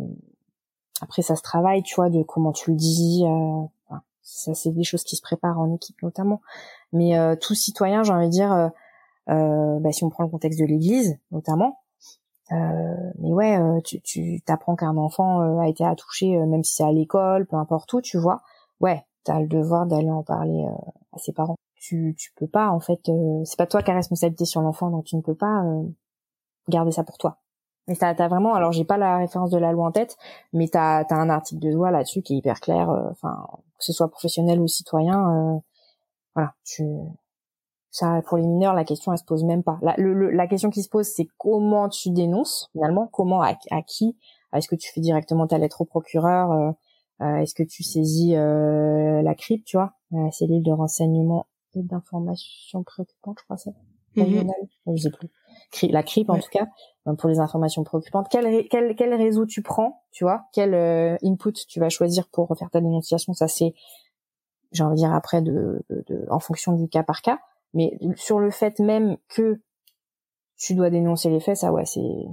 [1.01, 3.23] après, ça se travaille, tu vois, de comment tu le dis.
[3.25, 6.41] Euh, ça, c'est des choses qui se préparent en équipe notamment.
[6.91, 8.71] Mais euh, tout citoyen, j'ai envie de dire,
[9.29, 11.77] bah, si on prend le contexte de l'Église notamment,
[12.51, 16.75] euh, mais ouais, euh, tu, tu t'apprends qu'un enfant euh, a été attouché, même si
[16.75, 18.41] c'est à l'école, peu importe où, tu vois.
[18.79, 20.65] Ouais, t'as le devoir d'aller en parler
[21.13, 21.55] à ses parents.
[21.75, 23.09] Tu, tu peux pas, en fait,
[23.45, 25.63] c'est pas toi qui as responsabilité sur l'enfant, donc tu ne peux pas
[26.69, 27.39] garder ça pour toi.
[27.87, 30.17] Mais t'as, as vraiment, alors j'ai pas la référence de la loi en tête,
[30.53, 32.89] mais t'as as un article de loi là-dessus qui est hyper clair.
[33.11, 35.61] Enfin, que ce soit professionnel ou citoyen,
[36.35, 36.83] voilà, tu
[37.91, 39.79] ça, pour les mineurs, la question elle se pose même pas.
[39.81, 43.55] La, le, la question qui se pose, c'est comment tu dénonces finalement, comment à,
[43.87, 44.15] qui?
[44.53, 46.71] Est-ce que tu fais directement ta lettre au procureur euh,
[47.21, 51.81] euh, Est-ce que tu saisis euh, la CRIP, tu vois, la cellule de renseignement et
[51.81, 53.73] d'information préoccupante, je crois c'est.
[54.15, 55.29] je sais plus.
[55.89, 56.67] La CRIP en tout cas,
[57.17, 58.27] pour les informations préoccupantes.
[58.29, 60.45] Quel, quel, quel réseau tu prends, tu vois?
[60.53, 60.75] Quel
[61.23, 63.33] input tu vas choisir pour faire ta dénonciation?
[63.33, 63.73] Ça c'est,
[64.71, 67.39] j'ai envie de dire après de, de, de, en fonction du cas par cas.
[67.73, 69.61] Mais sur le fait même que
[70.57, 72.25] tu dois dénoncer les faits, ça ouais, c'est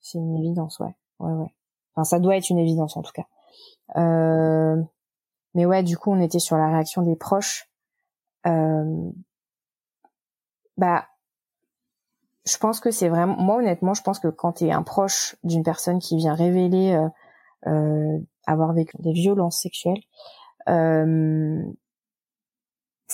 [0.00, 1.54] c'est une évidence, ouais, ouais, ouais.
[1.94, 3.26] Enfin, ça doit être une évidence en tout cas.
[3.96, 4.82] Euh,
[5.54, 7.70] mais ouais, du coup, on était sur la réaction des proches.
[8.46, 9.10] Euh,
[10.76, 11.06] bah,
[12.46, 15.36] je pense que c'est vraiment, moi honnêtement, je pense que quand tu es un proche
[15.44, 17.08] d'une personne qui vient révéler euh,
[17.70, 20.02] euh avoir vécu des violences sexuelles,
[20.68, 21.62] euh,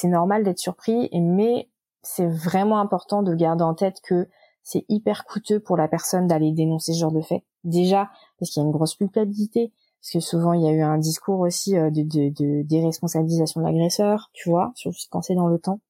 [0.00, 1.68] c'est normal d'être surpris, mais
[2.02, 4.28] c'est vraiment important de garder en tête que
[4.62, 7.44] c'est hyper coûteux pour la personne d'aller dénoncer ce genre de fait.
[7.64, 10.80] Déjà, parce qu'il y a une grosse culpabilité, parce que souvent il y a eu
[10.80, 15.58] un discours aussi euh, de, déresponsabilisation de l'agresseur, tu vois, surtout quand c'est dans le
[15.58, 15.80] temps.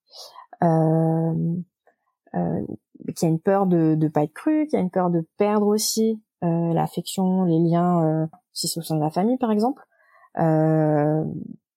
[0.63, 1.57] Euh,
[2.35, 2.67] euh,
[3.17, 5.11] qu'il y a une peur de ne pas être cru, qu'il y a une peur
[5.11, 9.39] de perdre aussi euh, l'affection, les liens, euh, si c'est au sein de la famille
[9.39, 9.83] par exemple.
[10.39, 11.25] Euh,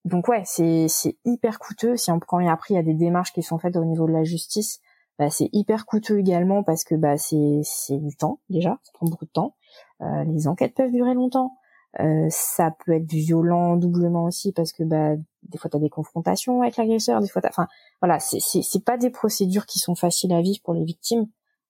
[0.05, 1.95] donc ouais, c'est c'est hyper coûteux.
[1.95, 4.05] Si on prend et après il y a des démarches qui sont faites au niveau
[4.07, 4.79] de la justice,
[5.19, 9.07] bah, c'est hyper coûteux également parce que bah c'est c'est du temps déjà, ça prend
[9.07, 9.55] beaucoup de temps.
[10.01, 11.57] Euh, les enquêtes peuvent durer longtemps.
[11.99, 15.89] Euh, ça peut être violent doublement aussi parce que bah des fois tu as des
[15.89, 17.67] confrontations avec l'agresseur, des fois enfin
[18.01, 21.27] voilà, c'est c'est c'est pas des procédures qui sont faciles à vivre pour les victimes.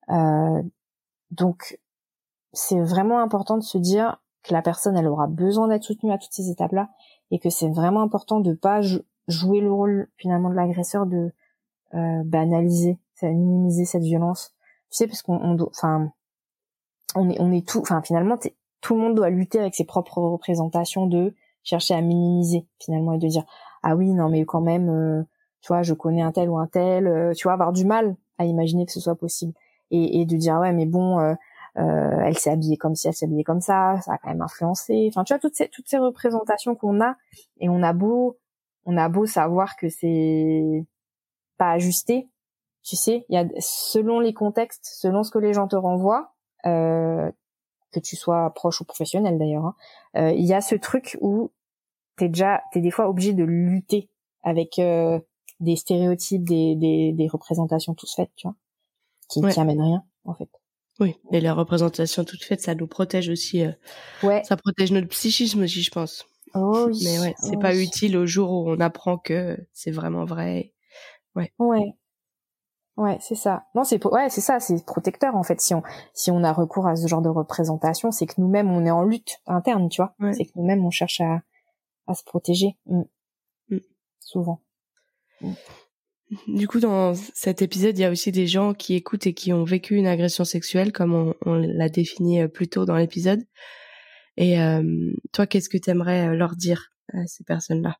[0.09, 0.63] Euh,
[1.31, 1.79] donc
[2.53, 6.17] c'est vraiment important de se dire que la personne elle aura besoin d'être soutenue à
[6.17, 6.89] toutes ces étapes-là
[7.33, 8.81] et que c'est vraiment important de pas
[9.27, 11.31] jouer le rôle finalement de l'agresseur de
[11.95, 14.53] euh, banaliser, minimiser cette violence.
[14.91, 16.11] Tu sais parce qu'on on, enfin
[17.15, 18.37] on est on est tout enfin finalement
[18.81, 23.17] tout le monde doit lutter avec ses propres représentations de chercher à minimiser finalement et
[23.17, 23.45] de dire
[23.81, 25.23] ah oui non mais quand même euh,
[25.61, 28.15] tu vois je connais un tel ou un tel euh, tu vois avoir du mal
[28.37, 29.53] à imaginer que ce soit possible
[29.89, 31.35] et, et de dire ouais mais bon
[31.77, 34.41] euh, elle s'est habillée comme si elle s'est habillée comme ça ça a quand même
[34.41, 37.15] influencé enfin tu vois toutes ces toutes ces représentations qu'on a
[37.59, 38.37] et on a beau
[38.85, 40.85] on a beau savoir que c'est
[41.57, 42.29] pas ajusté
[42.83, 46.33] tu sais il y a selon les contextes selon ce que les gens te renvoient
[46.65, 47.31] euh,
[47.93, 49.75] que tu sois proche ou professionnel d'ailleurs, hein,
[50.17, 51.51] euh, il y a ce truc où
[52.17, 54.09] t'es déjà, t'es des fois obligé de lutter
[54.41, 55.19] avec euh,
[55.59, 58.55] des stéréotypes, des, des, des représentations toutes faites, tu vois,
[59.29, 60.49] qui, qui amènent rien en fait.
[60.99, 63.63] Oui, et les représentations toutes faites, ça nous protège aussi.
[63.63, 63.71] Euh,
[64.21, 64.43] ouais.
[64.43, 66.25] Ça protège notre psychisme aussi, je pense.
[66.53, 67.01] Oh oui.
[67.03, 70.71] Mais ouais, c'est oh pas utile au jour où on apprend que c'est vraiment vrai.
[71.35, 71.51] Ouais.
[71.57, 71.95] Ouais.
[72.95, 73.63] Ouais, c'est ça.
[73.73, 75.59] Non, c'est ouais, c'est ça, c'est protecteur en fait.
[75.59, 75.81] Si on
[76.13, 79.03] si on a recours à ce genre de représentation, c'est que nous-mêmes on est en
[79.03, 80.13] lutte interne, tu vois.
[80.33, 81.41] C'est que nous-mêmes on cherche à
[82.05, 82.77] à se protéger.
[82.85, 83.01] Mm.
[83.69, 83.77] Mm.
[84.19, 84.61] Souvent.
[85.41, 85.53] Mm.
[86.47, 89.53] Du coup, dans cet épisode, il y a aussi des gens qui écoutent et qui
[89.53, 93.43] ont vécu une agression sexuelle, comme on, l'a défini euh, plus tôt dans l'épisode.
[94.37, 97.97] Et euh, toi, qu'est-ce que tu aimerais euh, leur dire à ces personnes-là?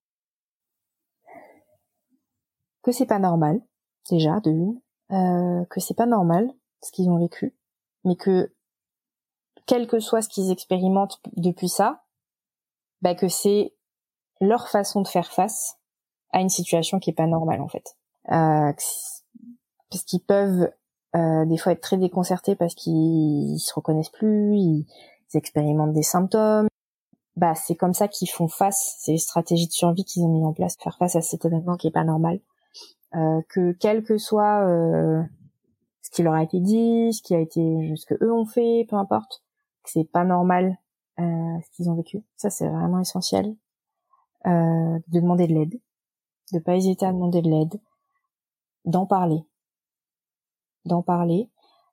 [2.82, 3.62] Que c'est pas normal,
[4.10, 6.50] déjà, de une euh, que c'est pas normal
[6.82, 7.56] ce qu'ils ont vécu,
[8.04, 8.54] mais que
[9.68, 12.04] quel que soit ce qu'ils expérimentent depuis ça,
[13.02, 13.76] bah que c'est
[14.42, 15.78] leur façon de faire face
[16.32, 17.96] à une situation qui est pas normale en fait.
[18.32, 18.72] Euh,
[19.90, 20.72] parce qu'ils peuvent
[21.16, 24.86] euh, des fois être très déconcertés parce qu'ils se reconnaissent plus, ils,
[25.36, 26.68] expérimentent des symptômes.
[27.36, 30.46] Bah c'est comme ça qu'ils font face, c'est les stratégies de survie qu'ils ont mis
[30.46, 32.40] en place, faire face à cet événement qui est pas normal.
[33.16, 35.24] Euh, que quel que soit euh,
[36.04, 38.86] ce qui leur a été dit, ce qui a été, ce que eux ont fait,
[38.88, 39.44] peu importe,
[39.84, 40.78] que c'est pas normal
[41.20, 41.24] euh,
[41.64, 42.24] ce qu'ils ont vécu.
[42.38, 43.56] Ça c'est vraiment essentiel.
[44.46, 45.80] de demander de l'aide,
[46.54, 47.80] de pas hésiter à demander de l'aide,
[48.86, 49.46] d'en parler,
[50.86, 51.50] d'en parler.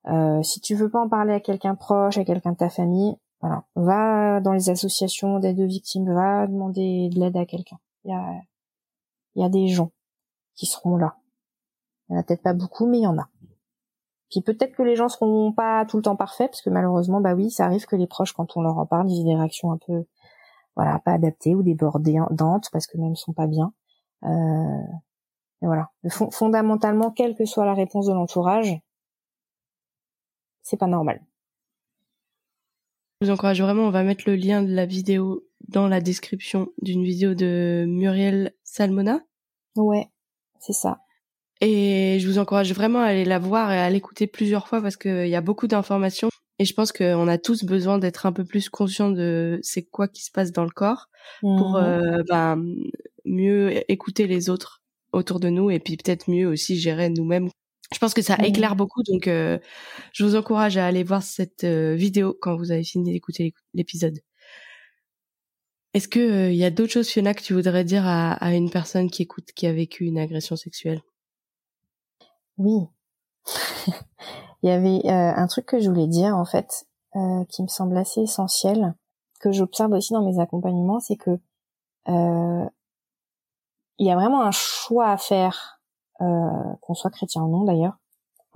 [0.06, 3.16] Euh, si tu veux pas en parler à quelqu'un proche, à quelqu'un de ta famille,
[3.40, 7.78] voilà, va dans les associations d'aide aux victimes, va demander de l'aide à quelqu'un.
[8.04, 8.40] Il y a,
[9.36, 9.92] y a des gens
[10.54, 11.16] qui seront là.
[12.08, 13.28] Il y en a peut-être pas beaucoup, mais il y en a.
[14.30, 17.34] Puis peut-être que les gens seront pas tout le temps parfaits, parce que malheureusement, bah
[17.34, 19.72] oui, ça arrive que les proches, quand on leur en parle, ils aient des réactions
[19.72, 20.04] un peu,
[20.76, 23.72] voilà, pas adaptées ou débordantes, parce que même sont pas bien.
[24.24, 24.82] Euh,
[25.62, 25.90] et voilà.
[26.30, 28.80] fondamentalement, quelle que soit la réponse de l'entourage,
[30.62, 31.20] c'est pas normal.
[33.20, 36.68] Je vous encourage vraiment, on va mettre le lien de la vidéo dans la description
[36.80, 39.20] d'une vidéo de Muriel Salmona.
[39.76, 40.08] Ouais.
[40.58, 41.00] C'est ça.
[41.60, 44.96] Et je vous encourage vraiment à aller la voir et à l'écouter plusieurs fois parce
[44.96, 46.30] qu'il y a beaucoup d'informations.
[46.58, 50.08] Et je pense qu'on a tous besoin d'être un peu plus conscients de c'est quoi
[50.08, 51.08] qui se passe dans le corps
[51.40, 51.84] pour mhm.
[51.84, 52.64] euh, ben,
[53.26, 54.79] mieux écouter les autres
[55.12, 57.50] autour de nous et puis peut-être mieux aussi gérer nous-mêmes
[57.92, 62.36] Je pense que ça éclaire beaucoup, donc je vous encourage à aller voir cette vidéo
[62.40, 64.18] quand vous avez fini d'écouter l'épisode.
[65.92, 68.70] Est-ce que il y a d'autres choses, Fiona, que tu voudrais dire à, à, une
[68.70, 71.02] personne qui écoute, qui a vécu une agression sexuelle?
[72.58, 72.86] Oui.
[74.62, 76.86] il y avait un truc que je voulais dire en fait,
[77.48, 78.94] qui me semble assez essentiel,
[79.40, 81.30] que j'observe aussi dans mes accompagnements, c'est que
[82.08, 82.68] euh,
[84.00, 85.78] il y a vraiment un choix à faire,
[86.22, 86.24] euh,
[86.80, 87.98] qu'on soit chrétien ou non d'ailleurs.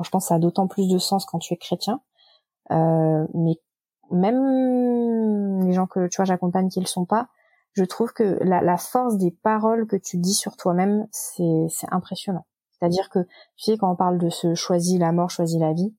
[0.03, 2.01] je pense que ça a d'autant plus de sens quand tu es chrétien.
[2.71, 3.61] Euh, mais
[4.11, 7.29] même les gens que tu vois j'accompagne qui le sont pas,
[7.73, 12.47] je trouve que la, la force des paroles que tu dis sur toi-même, c'est impressionnant.
[12.73, 13.21] C'est-à-dire que
[13.57, 15.95] tu sais quand on parle de ce choisis la mort, choisis la vie,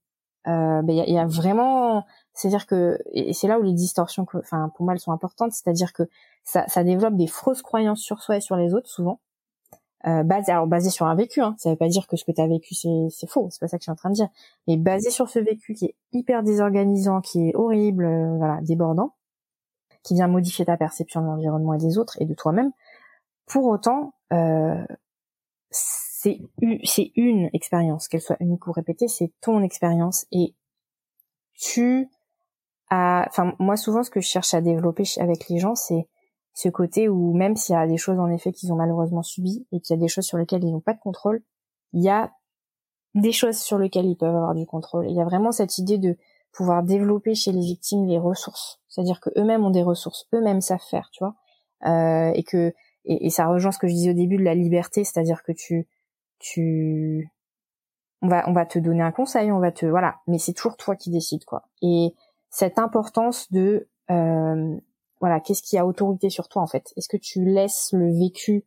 [0.47, 2.03] euh, ben, il y, a, y, a, vraiment
[2.34, 5.51] c'est-à-dire que et c'est là où les distorsions, enfin pour moi, elles sont importantes.
[5.53, 6.03] C'est-à-dire que
[6.43, 9.19] ça, ça développe des fausses croyances sur soi et sur les autres souvent.
[10.08, 11.55] Euh, basé, alors basé sur un vécu, hein.
[11.58, 13.67] ça veut pas dire que ce que tu as vécu c'est, c'est faux, c'est pas
[13.67, 14.29] ça que je suis en train de dire,
[14.67, 19.15] mais basé sur ce vécu qui est hyper désorganisant, qui est horrible, euh, voilà, débordant,
[20.03, 22.71] qui vient modifier ta perception de l'environnement et des autres et de toi-même.
[23.47, 24.86] Pour autant, euh,
[25.71, 26.41] c'est
[27.15, 30.53] une expérience, qu'elle soit unique ou répétée, c'est ton expérience et
[31.55, 32.10] tu
[32.91, 36.08] enfin moi souvent ce que je cherche à développer avec les gens c'est
[36.55, 39.67] ce côté où même s'il y a des choses en effet qu'ils ont malheureusement subies
[39.71, 41.43] et qu'il y a des choses sur lesquelles ils n'ont pas de contrôle,
[41.91, 42.31] il y a
[43.13, 45.09] des choses sur lesquelles ils peuvent avoir du contrôle.
[45.09, 46.17] Il y a vraiment cette idée de
[46.53, 50.79] pouvoir développer chez les victimes les ressources, c'est-à-dire que eux-mêmes ont des ressources, eux-mêmes savent
[50.89, 51.35] faire, tu vois,
[51.85, 55.03] euh, et que et, ça rejoint ce que je disais au début de la liberté,
[55.03, 55.89] c'est-à-dire que tu
[56.39, 57.29] tu
[58.21, 60.77] on va on va te donner un conseil, on va te voilà, mais c'est toujours
[60.77, 61.67] toi qui décides quoi.
[61.81, 62.15] Et
[62.49, 64.79] cette importance de euh,
[65.19, 66.93] voilà, qu'est-ce qui a autorité sur toi en fait?
[66.97, 68.65] Est-ce que tu laisses le vécu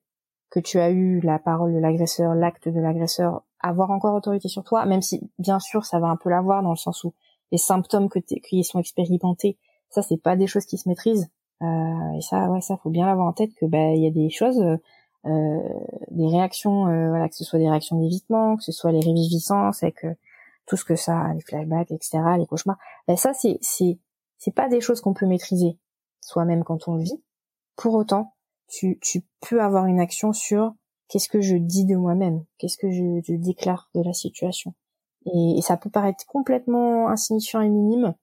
[0.50, 4.64] que tu as eu, la parole de l'agresseur, l'acte de l'agresseur, avoir encore autorité sur
[4.64, 7.14] toi, même si bien sûr ça va un peu l'avoir dans le sens où
[7.52, 9.58] les symptômes que qui sont expérimentés,
[9.90, 11.30] ça c'est pas des choses qui se maîtrisent.
[11.62, 14.10] Euh, et ça, ouais, ça faut bien l'avoir en tête que bah il y a
[14.10, 14.60] des choses,
[15.26, 15.58] euh,
[16.10, 19.82] des réactions, euh, voilà, que ce soit des réactions d'évitement, que ce soit les réviviscences,
[19.82, 20.06] avec
[20.66, 23.98] tout ce que ça, les flashbacks, etc., les cauchemars, ben ça c'est c'est
[24.36, 25.78] c'est pas des choses qu'on peut maîtriser
[26.28, 27.22] soi-même quand on le vit.
[27.76, 28.34] Pour autant,
[28.68, 30.74] tu tu peux avoir une action sur
[31.08, 34.74] qu'est-ce que je dis de moi-même, qu'est-ce que je, je, déclare de la situation.
[35.26, 38.14] Et, ça peut paraître complètement insignifiant et minime,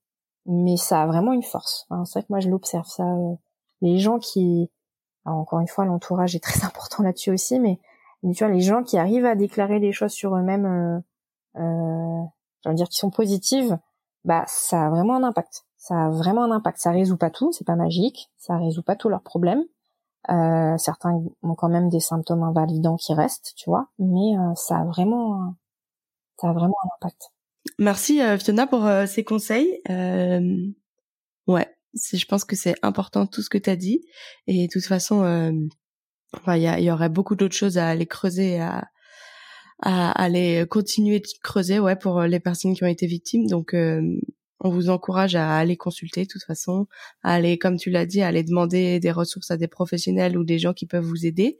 [0.46, 1.88] mais ça a vraiment une force.
[2.06, 3.04] c'est vrai que moi je l'observe ça.
[3.04, 3.36] Euh,
[3.82, 4.72] les gens qui,
[5.26, 7.80] encore une fois, l'entourage est très important là-dessus aussi, mais,
[8.24, 11.00] tu vois, les gens qui arrivent à déclarer des choses sur eux-mêmes euh,
[11.60, 13.78] euh, dire qui sont positives,
[14.24, 15.65] bah ça a vraiment un impact.
[15.86, 16.80] Ça a vraiment un impact.
[16.80, 19.64] Ça résout pas tout, c'est pas magique, ça résout pas tous leurs problèmes.
[20.32, 21.12] Euh, certains
[21.44, 25.54] ont quand même des symptômes invalidants qui restent, tu vois, mais euh, ça a vraiment,
[26.42, 27.30] ça a vraiment un impact.
[27.78, 29.80] Merci euh, Fiona pour euh, ces conseils.
[29.88, 34.08] ouais, je pense que c'est important tout ce que tu as dit,
[34.48, 35.24] et de toute façon,
[36.48, 38.90] il y, y, aurait beaucoup d'autres choses à aller creuser, à,
[39.84, 44.02] à aller continuer de creuser ouais pour les personnes qui ont été victimes donc euh,
[44.60, 46.88] on vous encourage à aller consulter de toute façon
[47.24, 50.44] à aller comme tu l'as dit à aller demander des ressources à des professionnels ou
[50.44, 51.60] des gens qui peuvent vous aider.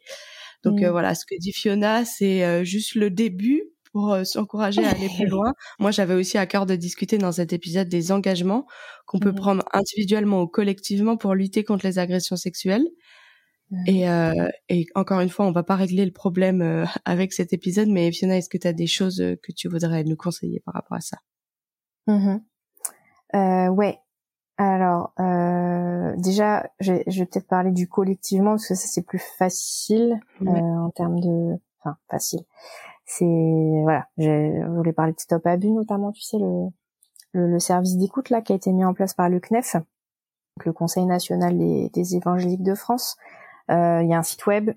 [0.64, 4.90] Donc euh, voilà ce que dit Fiona c'est euh, juste le début pour s'encourager à
[4.90, 5.54] aller plus loin.
[5.80, 8.68] Moi, j'avais aussi à cœur de discuter dans cet épisode des engagements
[9.06, 12.86] qu'on peut mmh prendre individuellement ou collectivement pour lutter contre les agressions sexuelles.
[13.88, 17.52] Et, euh, et, encore une fois, on va pas régler le problème euh, avec cet
[17.52, 20.60] épisode, mais Fiona, est-ce que tu as des choses euh, que tu voudrais nous conseiller
[20.60, 21.18] par rapport à ça?
[22.08, 22.38] Mmh
[23.36, 24.00] euh, Ouais.
[24.58, 29.20] Alors, euh, déjà, je, je vais peut-être parler du collectivement parce que ça c'est plus
[29.20, 32.40] facile en termes de, enfin facile.
[33.06, 33.26] C'est
[33.84, 36.70] voilà, je voulais parler de Stop Abus notamment, tu sais le,
[37.34, 39.76] le, le service d'écoute là qui a été mis en place par le CNEF,
[40.64, 43.18] le Conseil national des, des évangéliques de France.
[43.70, 44.72] Euh, il y a un site web,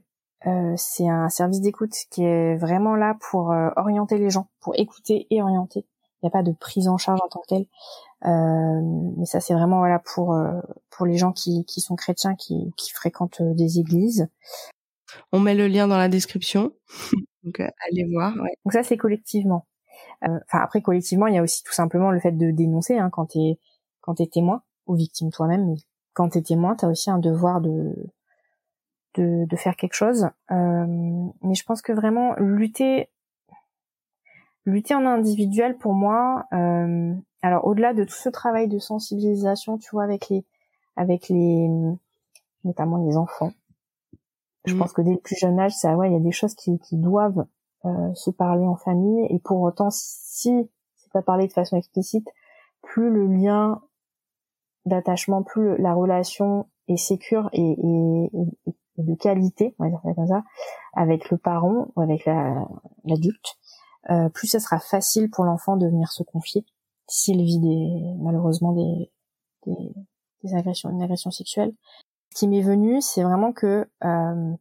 [0.46, 4.74] euh, c'est un service d'écoute qui est vraiment là pour euh, orienter les gens, pour
[4.76, 5.86] écouter et orienter.
[6.22, 7.66] Il n'y a pas de prise en charge en tant que telle.
[8.26, 8.80] Euh,
[9.16, 10.36] mais ça, c'est vraiment voilà pour
[10.90, 14.28] pour les gens qui, qui sont chrétiens, qui, qui fréquentent des églises.
[15.32, 16.72] On met le lien dans la description,
[17.44, 18.34] donc allez voir.
[18.36, 18.54] Ouais.
[18.64, 19.66] Donc ça, c'est collectivement.
[20.22, 23.26] Enfin après, collectivement, il y a aussi tout simplement le fait de dénoncer hein, quand
[23.26, 23.58] t'es
[24.00, 25.66] quand t'es témoin ou victime toi-même.
[25.66, 25.76] Mais
[26.14, 27.94] quand t'es témoin, t'as aussi un devoir de
[29.14, 30.28] de, de faire quelque chose.
[30.50, 33.08] Euh, mais je pense que vraiment lutter,
[34.70, 36.46] lutter en individuel pour moi.
[36.52, 40.44] Euh, alors au-delà de tout ce travail de sensibilisation, tu vois, avec les,
[40.96, 41.68] avec les,
[42.64, 43.52] notamment les enfants.
[44.64, 44.78] Je mmh.
[44.78, 46.78] pense que dès le plus jeune âge, ça, ouais, il y a des choses qui,
[46.78, 47.46] qui doivent
[48.14, 52.28] se parler en famille et pour autant si c'est pas parlé de façon explicite
[52.82, 53.80] plus le lien
[54.84, 58.30] d'attachement plus la relation est sécure et, et,
[58.98, 60.42] de qualité on va dire comme ça
[60.94, 62.26] avec le parent ou avec
[63.04, 63.58] l'adulte
[64.11, 66.64] euh, plus ça sera facile pour l'enfant de venir se confier
[67.09, 69.11] s'il vit des malheureusement des,
[69.66, 69.94] des,
[70.44, 71.72] des agressions une agression sexuelle
[72.34, 74.56] ce qui m'est venu c'est vraiment que euh,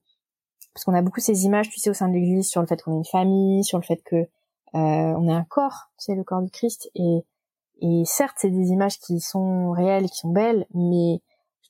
[0.77, 2.79] parce qu'on a beaucoup ces images, tu sais, au sein de l'Église sur le fait
[2.83, 4.27] qu'on est une famille, sur le fait que euh,
[4.73, 6.91] on est un corps, c'est le corps du Christ.
[6.93, 7.25] Et,
[7.81, 11.23] et certes, c'est des images qui sont réelles, qui sont belles, mais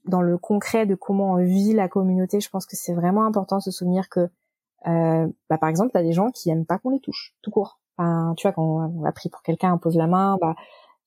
[0.04, 3.60] dans le concret de comment on vit la communauté, je pense que c'est vraiment important
[3.60, 4.30] de se souvenir que,
[4.86, 7.80] euh, bah, par exemple, t'as des gens qui aiment pas qu'on les touche, tout court.
[7.98, 10.56] Enfin, tu vois, quand on a pris pour quelqu'un, on pose la main, bah,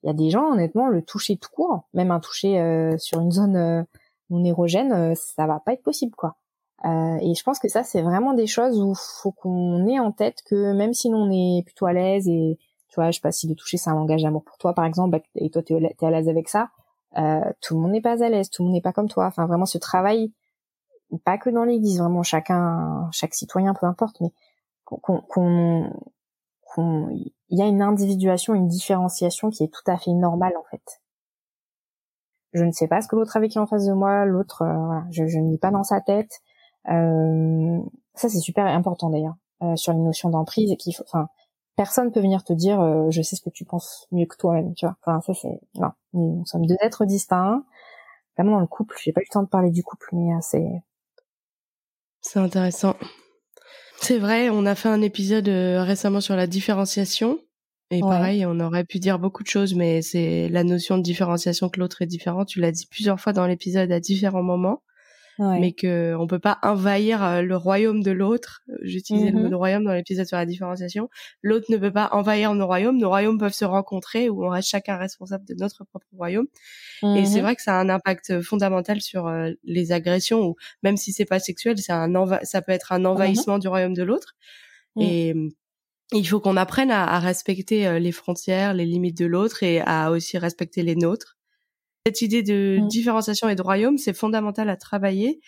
[0.02, 3.20] il y a des gens, honnêtement, le toucher tout court, même un toucher euh, sur
[3.20, 3.82] une zone euh,
[4.30, 6.36] non érogène, euh, ça va pas être possible, quoi.
[6.84, 10.12] Euh, et je pense que ça, c'est vraiment des choses où faut qu'on ait en
[10.12, 12.58] tête que même si on est plutôt à l'aise et
[12.88, 14.86] tu vois, je sais pas si le toucher c'est un langage d'amour pour toi par
[14.86, 16.70] exemple, bah, et toi t'es es à l'aise avec ça,
[17.18, 19.26] euh, tout le monde n'est pas à l'aise, tout le monde n'est pas comme toi.
[19.26, 20.32] Enfin vraiment ce travail,
[21.18, 24.32] pas que dans l'Église, vraiment chacun, chaque citoyen, peu importe, mais
[24.84, 25.90] qu'on qu'on
[27.50, 31.00] il y a une individuation, une différenciation qui est tout à fait normale en fait.
[32.52, 35.00] Je ne sais pas ce que l'autre a vécu en face de moi, l'autre, euh,
[35.10, 36.40] je, je ne lis pas dans sa tête.
[36.88, 37.80] Euh,
[38.14, 41.28] ça c'est super important d'ailleurs euh, sur les notions d'emprise et qu'il faut, enfin,
[41.76, 44.74] personne peut venir te dire euh, je sais ce que tu penses mieux que toi-même,
[44.74, 44.96] tu vois.
[45.02, 47.64] Enfin ça c'est non, nous sommes deux êtres distincts.
[48.36, 50.82] Vraiment dans le couple, j'ai pas eu le temps de parler du couple, mais c'est
[52.20, 52.96] c'est intéressant.
[54.00, 57.38] C'est vrai, on a fait un épisode récemment sur la différenciation.
[57.90, 61.68] Et pareil, on aurait pu dire beaucoup de choses, mais c'est la notion de différenciation
[61.68, 62.44] que l'autre est différent.
[62.44, 64.82] Tu l'as dit plusieurs fois dans l'épisode à différents moments
[65.40, 68.62] mais que on peut pas envahir euh, le royaume de l'autre.
[68.82, 69.54] J'utilisais le mot mm-hmm.
[69.54, 71.08] royaume dans l'épisode sur la différenciation.
[71.42, 72.98] L'autre ne peut pas envahir nos royaumes.
[72.98, 76.46] Nos royaumes peuvent se rencontrer où on reste chacun responsable de notre propre royaume.
[77.02, 77.42] Et c'est mm-hmm.
[77.42, 81.24] vrai que ça a un impact fondamental sur euh, les agressions ou même si c'est
[81.24, 82.10] pas sexuel, c'est un
[82.42, 83.62] ça peut être un envahissement mm-hmm.
[83.62, 84.34] du royaume de l'autre.
[84.96, 85.02] Mm.
[85.02, 85.34] Et
[86.12, 89.80] il faut qu'on apprenne à, à, respecter euh, les frontières, les limites de l'autre et
[89.80, 91.38] à aussi respecter les nôtres.
[92.06, 92.88] Cette idée de mmh.
[92.88, 95.40] différenciation et de royaume, c'est fondamental à travailler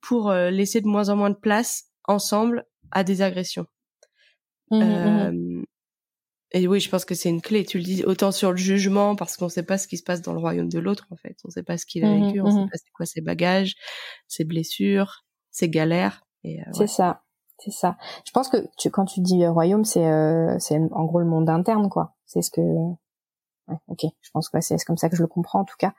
[0.00, 3.66] pour euh, laisser de moins en moins de place ensemble à des agressions.
[4.70, 5.64] Mmh, mmh,
[6.54, 7.64] et oui, je pense que c'est une clé.
[7.64, 10.04] Tu le dis autant sur le jugement parce qu'on ne sait pas ce qui se
[10.04, 11.36] passe dans le royaume de l'autre en fait.
[11.44, 13.20] On ne sait pas ce qu'il a vécu, on ne sait pas c'est quoi ses
[13.20, 13.74] bagages,
[14.28, 16.24] ses blessures, ses galères.
[16.44, 17.24] Euh, c'est ça,
[17.58, 17.96] c'est ça.
[18.24, 20.06] Je pense que tu, quand tu dis euh, royaume, c'est
[20.60, 22.14] c'est en gros le monde interne quoi.
[22.24, 22.60] C'est ce que
[23.68, 25.92] ouais, ok, je pense que c'est comme ça que je le comprends en tout cas.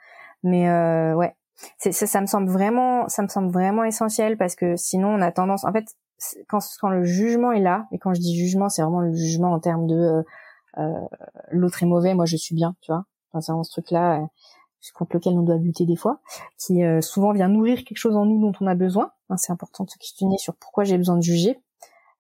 [0.44, 1.36] Mais euh, ouais,
[1.78, 5.32] ça, ça me semble vraiment, ça me semble vraiment essentiel parce que sinon on a
[5.32, 5.86] tendance, en fait,
[6.48, 9.54] quand quand le jugement est là, et quand je dis jugement, c'est vraiment le jugement
[9.54, 10.24] en termes de euh,
[10.78, 11.08] euh
[11.52, 13.06] l'autre est mauvais, moi je suis bien, tu vois.
[13.34, 14.26] C'est vraiment ce truc-là euh,
[14.94, 16.22] contre lequel on doit lutter des fois,
[16.58, 19.12] qui euh, souvent vient nourrir quelque chose en nous dont on a besoin.
[19.30, 21.60] Hein, c'est important de se questionner sur pourquoi j'ai besoin de juger,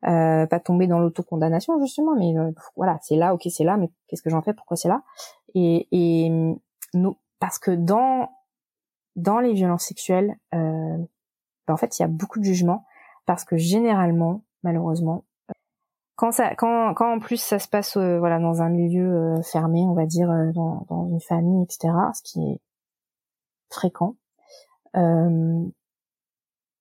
[0.07, 2.33] euh, pas tomber dans l'autocondamnation justement, mais
[2.75, 5.03] voilà, c'est là, ok, c'est là, mais qu'est-ce que j'en fais, pourquoi c'est là?
[5.53, 6.29] Et, et
[6.93, 8.29] nous, parce que dans
[9.15, 10.97] dans les violences sexuelles, euh,
[11.67, 12.85] ben, en fait, il y a beaucoup de jugements
[13.25, 15.23] parce que généralement, malheureusement,
[16.15, 19.41] quand ça, quand, quand en plus ça se passe, euh, voilà, dans un milieu euh,
[19.41, 22.59] fermé, on va dire, euh, dans, dans une famille, etc., ce qui est
[23.69, 24.15] fréquent,
[24.95, 25.65] euh,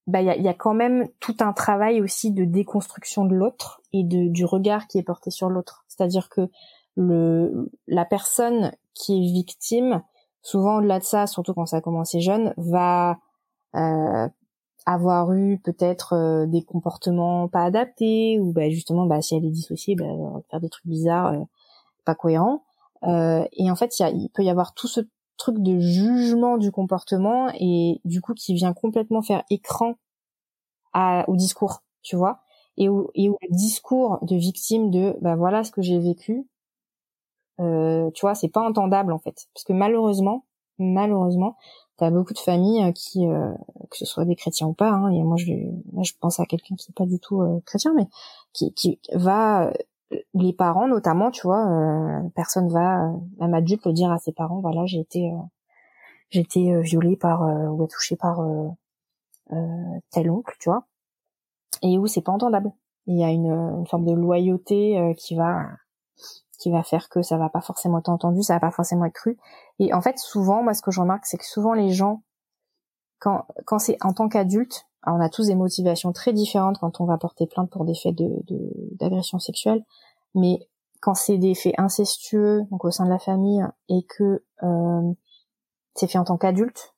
[0.07, 3.35] bah il y a, y a, quand même tout un travail aussi de déconstruction de
[3.35, 5.85] l'autre et de, du regard qui est porté sur l'autre.
[5.89, 6.51] C'est-à-dire que
[6.97, 10.03] le la personne qui est victime,
[10.43, 13.19] souvent au-delà de ça, surtout quand ça a commencé jeune, va
[13.75, 14.29] euh,
[14.87, 19.51] avoir eu peut-être euh, des comportements pas adaptés ou bah, justement bah, si elle est
[19.51, 20.05] dissociée, bah,
[20.51, 21.45] faire des trucs bizarres, euh,
[22.05, 22.65] pas cohérents.
[23.05, 25.01] Euh, et en fait, il peut y avoir tout ce
[25.37, 29.95] truc de jugement du comportement et du coup qui vient complètement faire écran
[30.93, 32.41] à, au discours, tu vois,
[32.77, 36.47] et au, et discours de victime de bah voilà ce que j'ai vécu,
[37.61, 40.45] euh, tu vois, c'est pas entendable en fait, parce que malheureusement,
[40.79, 41.57] malheureusement,
[41.97, 43.53] t'as beaucoup de familles euh, qui, euh,
[43.91, 45.53] que ce soit des chrétiens ou pas, hein, et moi je,
[46.03, 48.07] je pense à quelqu'un qui est pas du tout euh, chrétien, mais
[48.53, 49.73] qui, qui va,
[50.35, 51.67] les parents notamment, tu vois,
[52.35, 55.33] personne va, même adulte, dire à ses parents, voilà, j'ai été,
[56.31, 58.43] j'ai été violée par ou touchée par
[60.11, 60.87] tel oncle, tu vois,
[61.83, 62.73] et où c'est pas entendable.
[63.07, 65.67] Il y a une, une forme de loyauté qui va
[66.59, 69.15] qui va faire que ça va pas forcément être entendu, ça va pas forcément être
[69.15, 69.37] cru.
[69.79, 72.23] Et en fait, souvent, moi, ce que je remarque, c'est que souvent les gens,
[73.19, 77.05] quand quand c'est en tant qu'adulte, On a tous des motivations très différentes quand on
[77.05, 78.31] va porter plainte pour des faits de
[78.99, 79.85] d'agression sexuelle,
[80.35, 80.67] mais
[81.01, 85.13] quand c'est des faits incestueux, donc au sein de la famille, et que euh,
[85.95, 86.95] c'est fait en tant qu'adulte,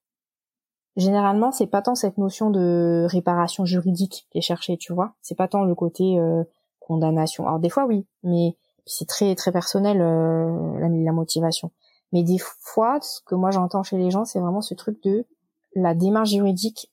[0.96, 5.14] généralement c'est pas tant cette notion de réparation juridique qui est cherchée, tu vois.
[5.22, 6.44] C'est pas tant le côté euh,
[6.78, 7.46] condamnation.
[7.46, 11.72] Alors des fois oui, mais c'est très très personnel euh, la, la, motivation.
[12.12, 15.26] Mais des fois, ce que moi j'entends chez les gens, c'est vraiment ce truc de
[15.74, 16.92] la démarche juridique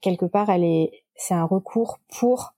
[0.00, 2.54] quelque part, elle est c'est un recours pour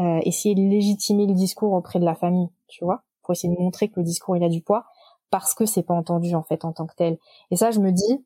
[0.00, 3.60] euh, essayer de légitimer le discours auprès de la famille, tu vois, pour essayer de
[3.60, 4.84] montrer que le discours il a du poids
[5.30, 7.18] parce que c'est pas entendu en fait en tant que tel.
[7.50, 8.24] Et ça, je me dis,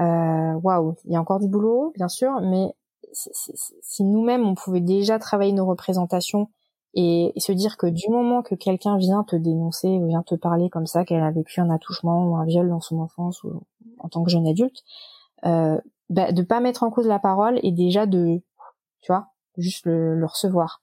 [0.00, 2.74] euh, waouh, il y a encore du boulot, bien sûr, mais
[3.12, 6.50] si nous-mêmes on pouvait déjà travailler nos représentations
[6.94, 10.70] et, se dire que du moment que quelqu'un vient te dénoncer ou vient te parler
[10.70, 13.62] comme ça qu'elle a vécu un attouchement ou un viol dans son enfance ou
[13.98, 14.82] en tant que jeune adulte,
[15.44, 15.78] euh,
[16.10, 18.40] bah, de pas mettre en cause la parole et déjà de,
[19.00, 20.82] tu vois, juste le recevoir.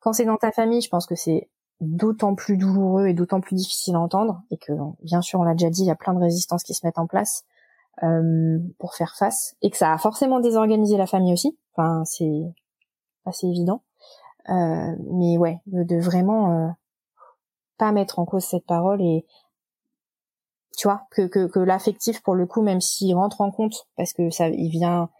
[0.00, 1.48] Quand c'est dans ta famille, je pense que c'est
[1.80, 5.54] d'autant plus douloureux et d'autant plus difficile à entendre et que bien sûr on l'a
[5.54, 7.44] déjà dit, il y a plein de résistances qui se mettent en place
[8.02, 11.56] euh, pour faire face et que ça a forcément désorganisé la famille aussi.
[11.74, 12.42] Enfin c'est
[13.26, 13.82] assez évident.
[14.48, 16.68] Euh, mais ouais, de, vraiment euh,
[17.76, 19.26] pas mettre en cause cette parole et
[20.78, 24.12] tu vois que que, que l'affectif pour le coup même s'il rentre en compte parce
[24.12, 25.10] que ça il vient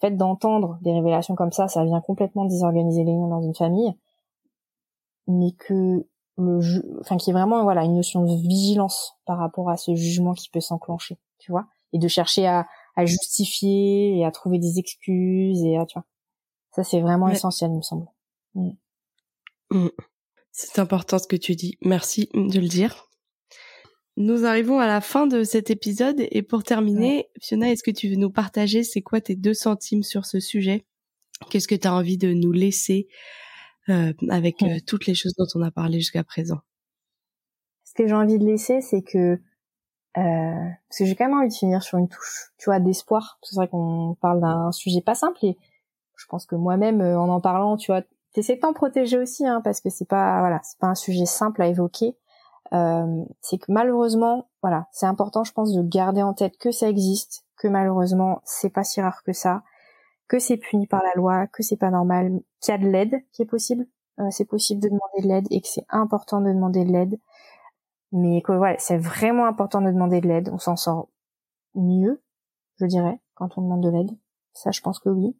[0.00, 3.94] fait d'entendre des révélations comme ça, ça vient complètement désorganiser les liens dans une famille,
[5.28, 6.04] mais que
[6.38, 9.94] le enfin qu'il y ait vraiment voilà une notion de vigilance par rapport à ce
[9.94, 12.66] jugement qui peut s'enclencher, tu vois, et de chercher à,
[12.96, 16.06] à justifier et à trouver des excuses et à, tu vois,
[16.74, 18.06] ça c'est vraiment essentiel, il me semble.
[18.54, 18.70] Mm.
[19.70, 19.90] Mm.
[20.50, 21.78] C'est important ce que tu dis.
[21.80, 23.08] Merci de le dire.
[24.16, 28.08] Nous arrivons à la fin de cet épisode et pour terminer, Fiona, est-ce que tu
[28.08, 30.84] veux nous partager c'est quoi tes deux centimes sur ce sujet?
[31.50, 33.08] Qu'est-ce que tu as envie de nous laisser
[33.88, 36.60] euh, avec euh, toutes les choses dont on a parlé jusqu'à présent?
[37.84, 39.40] Ce que j'ai envie de laisser, c'est que
[40.18, 43.38] euh, parce que j'ai quand même envie de finir sur une touche, tu vois, d'espoir.
[43.42, 45.56] C'est vrai qu'on parle d'un sujet pas simple et
[46.16, 48.02] je pense que moi-même, euh, en en parlant, tu vois,
[48.32, 51.24] t'essaies de t'en protéger aussi, hein, parce que c'est pas, voilà, c'est pas un sujet
[51.24, 52.14] simple à évoquer.
[52.72, 56.88] Euh, c'est que malheureusement, voilà, c'est important, je pense, de garder en tête que ça
[56.88, 59.62] existe, que malheureusement, c'est pas si rare que ça,
[60.28, 63.22] que c'est puni par la loi, que c'est pas normal, qu'il y a de l'aide
[63.32, 63.86] qui est possible,
[64.20, 67.20] euh, c'est possible de demander de l'aide et que c'est important de demander de l'aide,
[68.12, 71.08] mais que voilà, c'est vraiment important de demander de l'aide, on s'en sort
[71.74, 72.22] mieux,
[72.80, 74.10] je dirais, quand on demande de l'aide.
[74.54, 75.36] Ça, je pense que oui.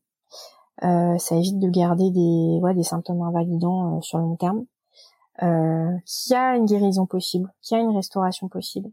[0.85, 4.64] Euh, ça évite de garder des, ouais, des symptômes invalidants sur le long terme
[5.43, 8.91] euh, qu'il y a une guérison possible, qu'il y a une restauration possible,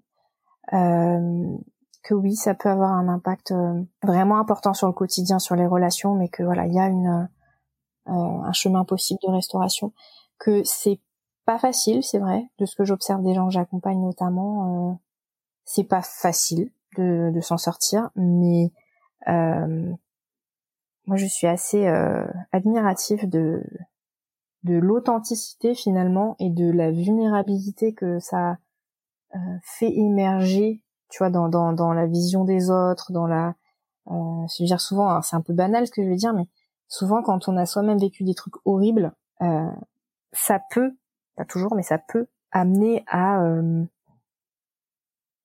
[0.74, 1.58] euh,
[2.04, 5.68] que oui, ça peut avoir un impact euh, vraiment important sur le quotidien, sur les
[5.68, 7.30] relations, mais que voilà, il y a une
[8.08, 9.94] euh, un chemin possible de restauration,
[10.40, 11.00] que c'est
[11.46, 14.96] pas facile, c'est vrai, de ce que j'observe des gens que j'accompagne notamment, euh,
[15.66, 18.72] c'est pas facile de, de s'en sortir, mais
[21.06, 21.86] moi je suis assez
[22.52, 23.64] admirative de
[24.64, 28.57] de l'authenticité finalement et de la vulnérabilité que ça
[29.36, 33.55] euh, fait émerger, tu vois, dans, dans, dans la vision des autres, dans la,
[34.07, 36.47] euh, je veux dire souvent, c'est un peu banal ce que je veux dire, mais
[36.88, 39.72] souvent quand on a soi-même vécu des trucs horribles, euh,
[40.34, 40.91] ça peut,
[41.36, 43.86] pas toujours, mais ça peut amener à euh,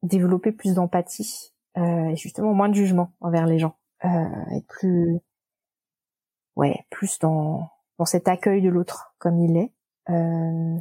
[0.02, 5.18] développer plus d'empathie euh, et justement moins de jugement envers les gens, euh, être plus,
[6.56, 7.68] ouais, plus dans
[7.98, 9.72] dans cet accueil de l'autre comme il est.
[10.10, 10.76] Euh,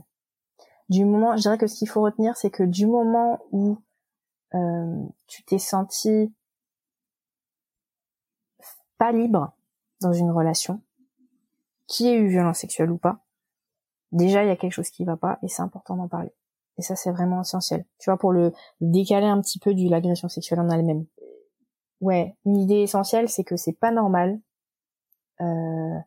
[0.90, 3.78] du moment, je dirais que ce qu'il faut retenir, c'est que du moment où
[4.54, 6.34] euh, tu t'es senti
[8.98, 9.54] pas libre
[10.02, 10.82] dans une relation,
[11.88, 13.20] qui ait eu violence sexuelle ou pas,
[14.12, 16.34] déjà il y a quelque chose qui va pas et c'est important d'en parler.
[16.78, 17.86] Et ça c'est vraiment essentiel.
[18.00, 21.06] Tu vois, pour le décaler un petit peu de l'agression sexuelle en elle-même.
[22.02, 24.40] Ouais, une idée essentielle, c'est que c'est pas normal
[25.42, 25.98] euh,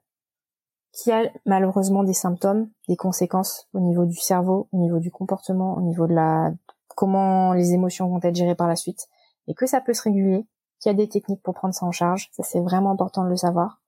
[0.97, 5.76] qui a malheureusement des symptômes, des conséquences au niveau du cerveau, au niveau du comportement,
[5.76, 6.53] au niveau de la
[6.97, 9.07] comment les émotions vont être gérées par la suite,
[9.47, 10.47] et que ça peut se réguler,
[10.80, 13.28] qu'il y a des techniques pour prendre ça en charge, ça c'est vraiment important de
[13.28, 13.82] le savoir.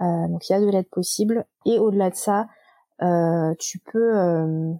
[0.00, 2.48] Euh, donc il y a de l'aide possible, et au-delà de ça,
[3.02, 4.72] euh, tu peux euh,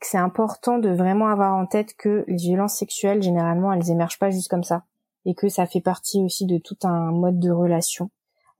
[0.00, 4.30] c'est important de vraiment avoir en tête que les violences sexuelles généralement elles émergent pas
[4.30, 4.82] juste comme ça,
[5.24, 8.10] et que ça fait partie aussi de tout un mode de relation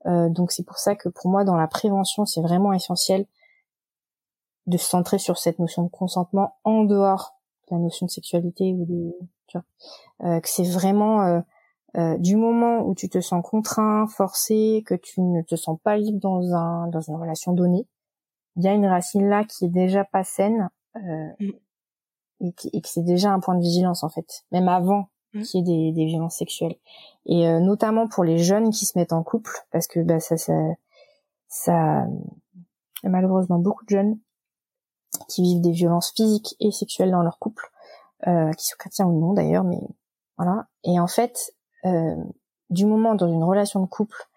[0.05, 3.25] donc c'est pour ça que pour moi dans la prévention c'est vraiment essentiel
[4.67, 7.39] de se centrer sur cette notion de consentement en dehors
[7.69, 9.15] de la notion de sexualité ou de
[9.47, 9.65] tu vois,
[10.29, 11.39] euh, que c'est vraiment euh,
[11.95, 15.97] euh, du moment où tu te sens contraint, forcé, que tu ne te sens pas
[15.97, 17.87] libre dans un dans une relation donnée,
[18.57, 21.51] il y a une racine là qui est déjà pas saine euh, mm.
[22.41, 25.43] et, et que c'est déjà un point de vigilance en fait, même avant mm.
[25.43, 26.75] qu'il y ait des, des, violences sexuelles.
[27.25, 30.35] Et euh, notamment pour les jeunes qui se mettent en couple, parce que bah, ça,
[31.47, 32.05] ça,
[33.03, 34.19] malheureusement beaucoup de jeunes
[35.29, 37.71] qui vivent des violences physiques et sexuelles dans leur couple,
[38.27, 39.81] euh, qui sont chrétiens ou non d'ailleurs, mais
[40.37, 40.67] voilà.
[40.83, 41.53] Et en fait,
[41.85, 42.15] euh,
[42.69, 44.27] du moment dans une relation de couple,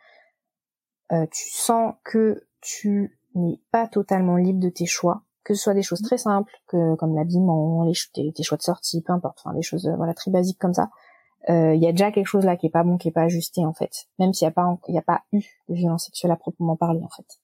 [1.32, 5.82] tu sens que tu n'es pas totalement libre de tes choix, que ce soit des
[5.82, 9.55] choses très simples, que comme l'habillement, les tes, tes, choix de sortie, peu importe, enfin
[9.55, 10.91] des choses euh, voilà très basiques comme ça.
[11.49, 13.64] Il y a déjà quelque chose là qui est pas bon, qui est pas ajusté
[13.64, 16.32] en fait, même s'il y a pas il y a pas eu de violence sexuelle
[16.32, 17.41] à proprement parler en fait.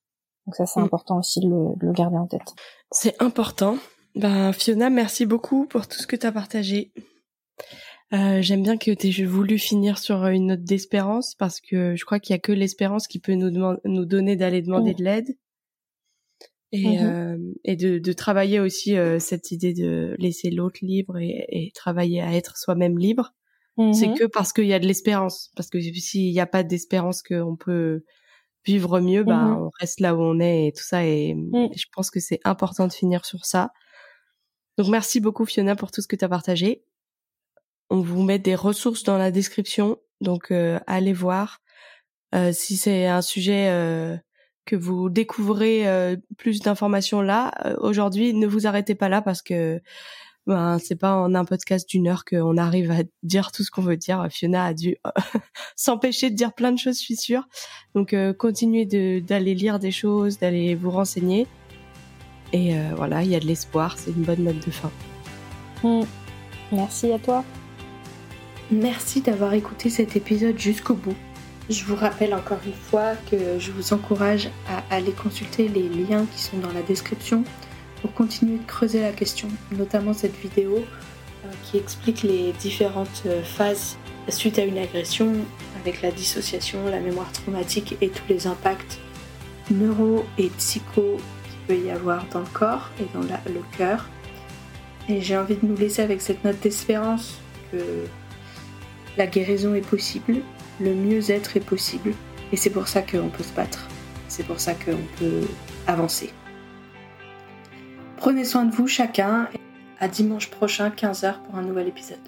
[0.46, 0.84] Donc ça c'est mm.
[0.84, 2.54] important aussi de le, de le garder en tête.
[2.92, 3.76] C'est important.
[4.14, 6.92] Ben Fiona, merci beaucoup pour tout ce que tu as partagé.
[8.12, 11.96] Euh, j'aime bien que tu aies voulu finir sur euh, une note d'espérance parce que
[11.96, 13.50] je crois qu'il y a que l'espérance qui peut nous,
[13.84, 15.36] nous donner d'aller demander de l'aide
[16.72, 21.16] et, mmh euh, et de, de, travailler aussi euh, cette idée de laisser l'autre libre
[21.18, 23.34] et, et, travailler à être soi-même libre.
[23.76, 25.50] Mmh C'est que parce qu'il y a de l'espérance.
[25.56, 28.04] Parce que s'il n'y a pas d'espérance qu'on peut
[28.64, 31.06] vivre mieux, bah, mmh on reste là où on est et tout ça.
[31.06, 33.70] Et, et je pense que c'est important de finir sur ça.
[34.76, 36.84] Donc merci beaucoup Fiona pour tout ce que tu as partagé.
[37.88, 41.60] On vous met des ressources dans la description, donc euh, allez voir.
[42.34, 44.16] Euh, si c'est un sujet euh,
[44.66, 45.86] que vous découvrez
[46.36, 49.80] plus d'informations là, aujourd'hui, ne vous arrêtez pas là parce que
[50.46, 53.82] ben, c'est pas en un podcast d'une heure qu'on arrive à dire tout ce qu'on
[53.82, 54.26] veut dire.
[54.30, 54.96] Fiona a dû
[55.76, 57.48] s'empêcher de dire plein de choses, je suis sûre.
[57.94, 58.84] Donc continuez
[59.20, 61.46] d'aller lire des choses, d'aller vous renseigner.
[62.52, 64.90] Et voilà, il y a de l'espoir, c'est une bonne note de fin.
[65.82, 66.04] Mm.
[66.72, 67.44] Merci à toi.
[68.70, 71.14] Merci d'avoir écouté cet épisode jusqu'au bout.
[71.68, 76.24] Je vous rappelle encore une fois que je vous encourage à aller consulter les liens
[76.32, 77.42] qui sont dans la description
[78.00, 83.42] pour continuer de creuser la question, notamment cette vidéo euh, qui explique les différentes euh,
[83.42, 83.96] phases
[84.28, 85.32] suite à une agression
[85.80, 88.98] avec la dissociation, la mémoire traumatique et tous les impacts
[89.70, 94.08] neuro et psycho qu'il peut y avoir dans le corps et dans le cœur.
[95.08, 97.38] Et j'ai envie de nous laisser avec cette note d'espérance
[97.72, 98.04] que
[99.16, 100.42] la guérison est possible,
[100.80, 102.14] le mieux-être est possible,
[102.52, 103.88] et c'est pour ça qu'on peut se battre.
[104.28, 105.46] C'est pour ça qu'on peut
[105.86, 106.30] avancer.
[108.16, 109.48] Prenez soin de vous chacun,
[109.98, 112.18] à dimanche prochain 15h pour un nouvel épisode.